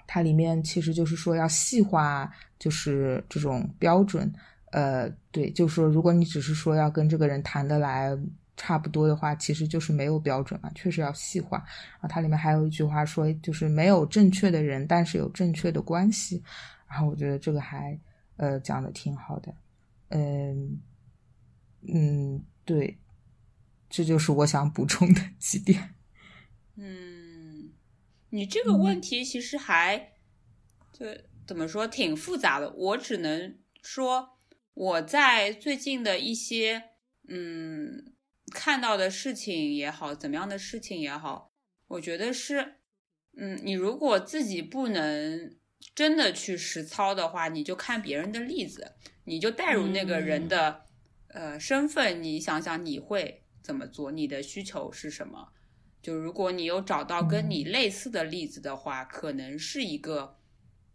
[0.05, 2.29] 它里面其实就是说要细化
[2.59, 4.31] 就是这种标准，
[4.71, 8.17] 呃，对，就是说如果你只是说要跟这个人谈得来。
[8.57, 11.59] 差不多的话，其实就是没有标准嘛，确实要细化。
[11.59, 16.43] 然后它里面还有一句话说，就是没有正确的人，但是有正确的关系。
[16.89, 17.97] 然后我觉得这个还
[18.37, 19.53] 呃讲的挺好的，
[20.09, 20.81] 嗯
[21.87, 22.97] 嗯，对，
[23.89, 25.93] 这就是我想补充的几点。
[26.75, 27.71] 嗯，
[28.31, 30.13] 你这个问题其实还
[30.91, 31.05] 就
[31.45, 32.71] 怎么说挺复杂的。
[32.71, 34.29] 我只能说
[34.73, 36.83] 我在最近的一些
[37.27, 38.13] 嗯。
[38.53, 41.51] 看到的事情也好，怎么样的事情也好，
[41.87, 42.75] 我觉得是，
[43.37, 45.57] 嗯，你如果自己不能
[45.93, 48.93] 真的去实操的话，你就看别人的例子，
[49.25, 50.85] 你就带入那个人的
[51.27, 55.49] 呃身份，你想想你会怎么做，你的需求是什么？
[56.01, 60.37] 就如果你有找到跟你类似的例子的话，可能是一个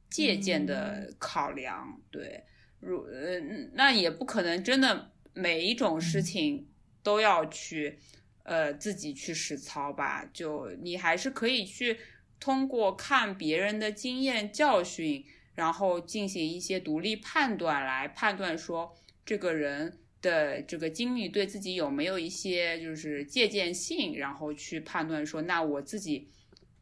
[0.08, 2.00] 借鉴的考量。
[2.10, 2.44] 对，
[2.80, 3.38] 如呃，
[3.74, 6.70] 那也不可能真的每一种事情。
[7.02, 7.98] 都要去，
[8.44, 10.24] 呃，自己去实操吧。
[10.32, 11.98] 就你还是可以去
[12.38, 15.24] 通过看别人的经验教训，
[15.54, 26.28] 然后进行一些独立判断，来判断说这个人的这个经历对自己有没有一些就是借鉴性，然后去判断说，那我自己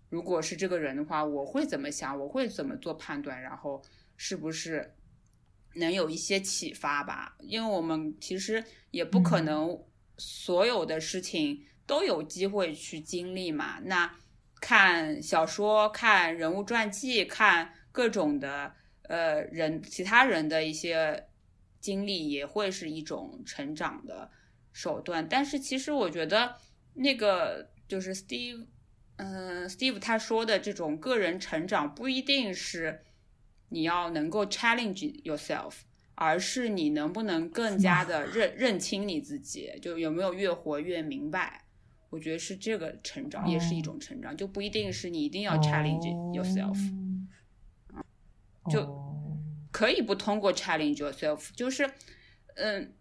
[0.08, 3.82] 如果是这个人的话，我会怎么想，我会怎么做判断，然后
[4.16, 4.94] 是不是
[5.74, 7.36] 能有一些启发吧？
[7.40, 9.78] 因为我们其实也不可能。
[10.20, 13.80] 所有的事情都有机会去经历嘛。
[13.82, 14.14] 那
[14.60, 18.74] 看小说、看人物传记、看各种的
[19.04, 21.26] 呃人其他人的一些
[21.80, 24.30] 经历，也会是一种成长的
[24.72, 25.26] 手段。
[25.26, 26.56] 但是其实我觉得
[26.92, 28.66] 那个就是 Steve，
[29.16, 33.02] 嗯，Steve 他说的这种个人成长不一定是
[33.70, 35.72] 你要能够 challenge yourself。
[36.20, 41.64] 而是你能不能更加的认认清你自己，就有没有越活越明白？
[42.10, 46.76] 我觉得是这个成长，也是一种成长，就不一定是你一定要 challenge yourself，
[48.70, 48.86] 就
[49.72, 51.48] 可以不通过 challenge yourself。
[51.56, 51.90] 就是，
[52.56, 52.92] 嗯，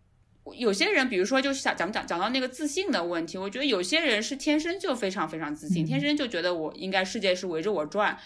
[0.56, 8.18] 有些人，比如说，就是想讲讲讲到那个自信的问题，我觉得有些人是天生就非常非常自信，天生就觉得我应该世界是围着我转，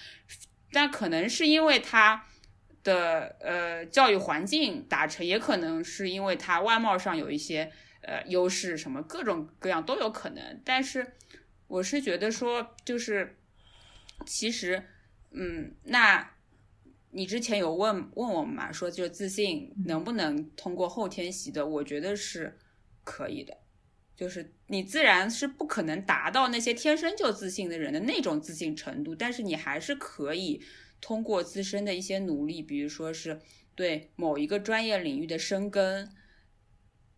[0.71, 2.27] 但可能是因为他。
[2.83, 10.61] 的呃教育环境达成，也可能是因为他外貌上有一些呃优势，什么各种各样都有可能。
[10.65, 11.13] 但是
[11.67, 13.37] 我是觉得说，就是
[14.25, 14.83] 其实，
[15.31, 16.31] 嗯，那
[17.11, 21.65] 你之前有问问我们嘛，说就自信能不能通过后天习得？
[21.65, 22.57] 我觉得是
[23.03, 23.57] 可以的，
[24.15, 30.61] 就是你自然是不可能达到那些天生就自信的人的那种自信程度，但是你还是可以。
[31.03, 33.37] 通过自身的一些努力，比如说是
[33.75, 36.09] 对某一个专业领域的深耕，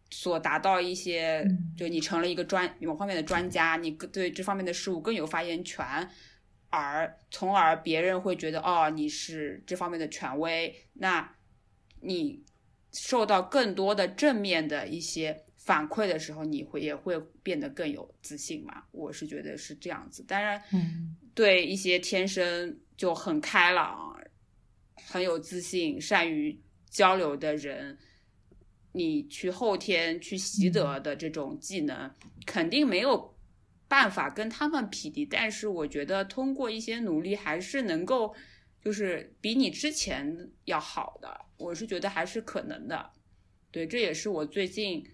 [0.09, 1.45] 所达到一些，
[1.77, 5.85] 就你成了一个专某方面的专家，你对这方面的事物更有发言权，
[6.71, 11.35] 而从而别人会觉得哦你是这方面的权威，那
[12.01, 12.43] 你
[12.91, 18.85] 受到更多的正面的一些反馈的时候，你会也会变得更有自信嘛？
[18.91, 20.23] 我是觉得是这样子。
[20.23, 20.59] 当然，
[21.35, 22.79] 对一些天生。
[22.97, 24.17] 就很开朗，
[25.07, 27.97] 很有自信，善于交流的人，
[28.93, 32.09] 你去后天去习得的这种技能，
[32.45, 33.37] 肯定没有
[33.87, 35.25] 办法跟他们匹敌。
[35.25, 38.33] 但是我觉得通过一些努力，还是能够，
[38.81, 41.45] 就是比你之前要好的。
[41.57, 43.11] 我是觉得还是可能的。
[43.71, 45.05] 对，这也是我最近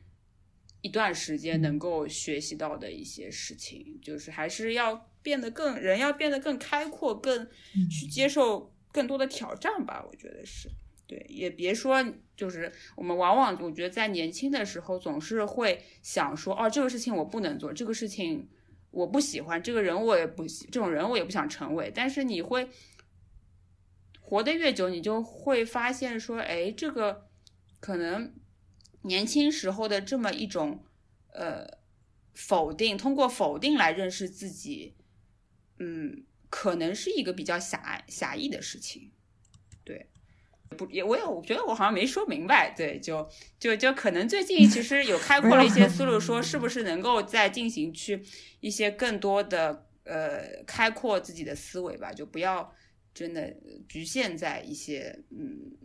[0.81, 5.10] 一段时间能够学习到的一些事情，就是还是要。
[5.21, 7.47] 变得更人要变得更开阔，更
[7.89, 10.05] 去接受更多的挑战吧。
[10.09, 10.69] 我觉得是
[11.07, 12.03] 对，也别说
[12.35, 18.49] 就是我们往往我觉得在年轻的时候总是会想说，哦，这个事情我不能做，这个事情
[18.91, 21.91] 我不喜欢，这个人我也不喜，这种人我也不想成为。
[21.93, 22.69] 但是你会
[24.21, 27.27] 活得越久，你就会发现说，哎，这个
[27.79, 28.33] 可能
[29.03, 30.83] 年轻时候的这么一种
[31.33, 31.67] 呃
[32.33, 34.95] 否定，通过否定来认识自己。
[35.83, 39.11] 嗯，可能是一个比较狭狭义的事情，
[39.83, 40.05] 对，
[40.77, 43.27] 不也我也我觉得我好像没说明白，对，就
[43.57, 48.23] 就就可能最近其实有开阔了一些思路，说是不是能够再进行去
[48.59, 52.71] 一些更多的呃开阔自己的思维吧，就不要
[53.11, 53.51] 真的
[53.89, 55.75] 局限在一些嗯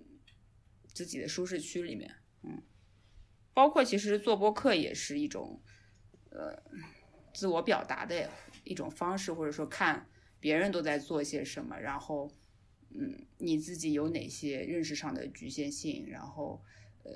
[0.92, 2.62] 自己的舒适区里面，嗯，
[3.54, 5.62] 包括其实做播客也是一种
[6.28, 6.62] 呃
[7.32, 8.28] 自我表达的。
[8.66, 10.04] 一种方式，或者说看
[10.40, 12.28] 别人都在做些什么，然后，
[12.90, 16.60] 嗯，你自己有哪些认识上的局限性，然后，
[17.04, 17.12] 呃，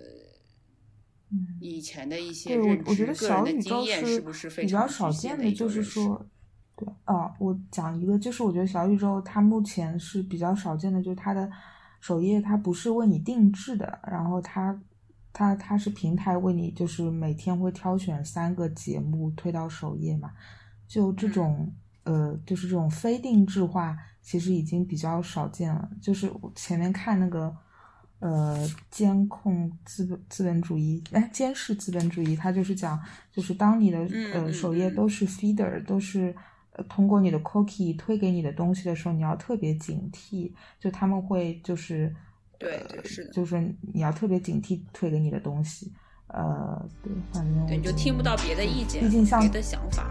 [1.32, 5.52] 嗯以前的一些认知、个人的经验是不是非常比较少见的？
[5.52, 6.24] 就是说，
[6.76, 11.50] 对啊，我讲一个，就是我觉得小宇宙它目前是比较少见的，就是它的
[12.00, 14.80] 首页它不是为你定制的，然后它
[15.32, 20.32] 它它是平台为你，就是每天会挑选三个节目推到首页嘛。
[20.90, 21.72] 就这种，
[22.02, 25.88] 呃，就是这种非定制化，其实已经比较少见了。
[26.02, 27.56] 就是我前面看那个，
[28.18, 33.00] 呃，监控资本资本主义，哎，监视资本主义，它就是讲，
[33.30, 34.00] 就是当你的
[34.34, 36.34] 呃首页都是 feeder，都是
[36.88, 42.12] 通过你的 cookie 推给你的东西的时候，你要特别警惕，就他们会就是，
[42.58, 43.60] 对对是的，就是
[43.94, 45.92] 你要特别警惕推给你的东西，
[46.26, 50.04] 呃，对，反正对，你就听不到别的意见，毕竟像别的想法。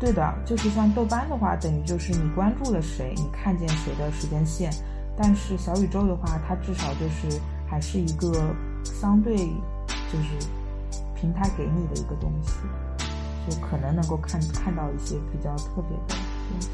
[0.00, 4.72] 对的，就是像豆瓣的话，等于就是你关注了谁，你看见谁的时间线。
[5.14, 8.32] 但是小宇宙的话，它至少就是还是一个
[8.82, 10.48] 相对就是
[11.14, 12.52] 平台给你的一个东西，
[13.46, 16.14] 就可能能够看看到一些比较特别的
[16.48, 16.70] 东西。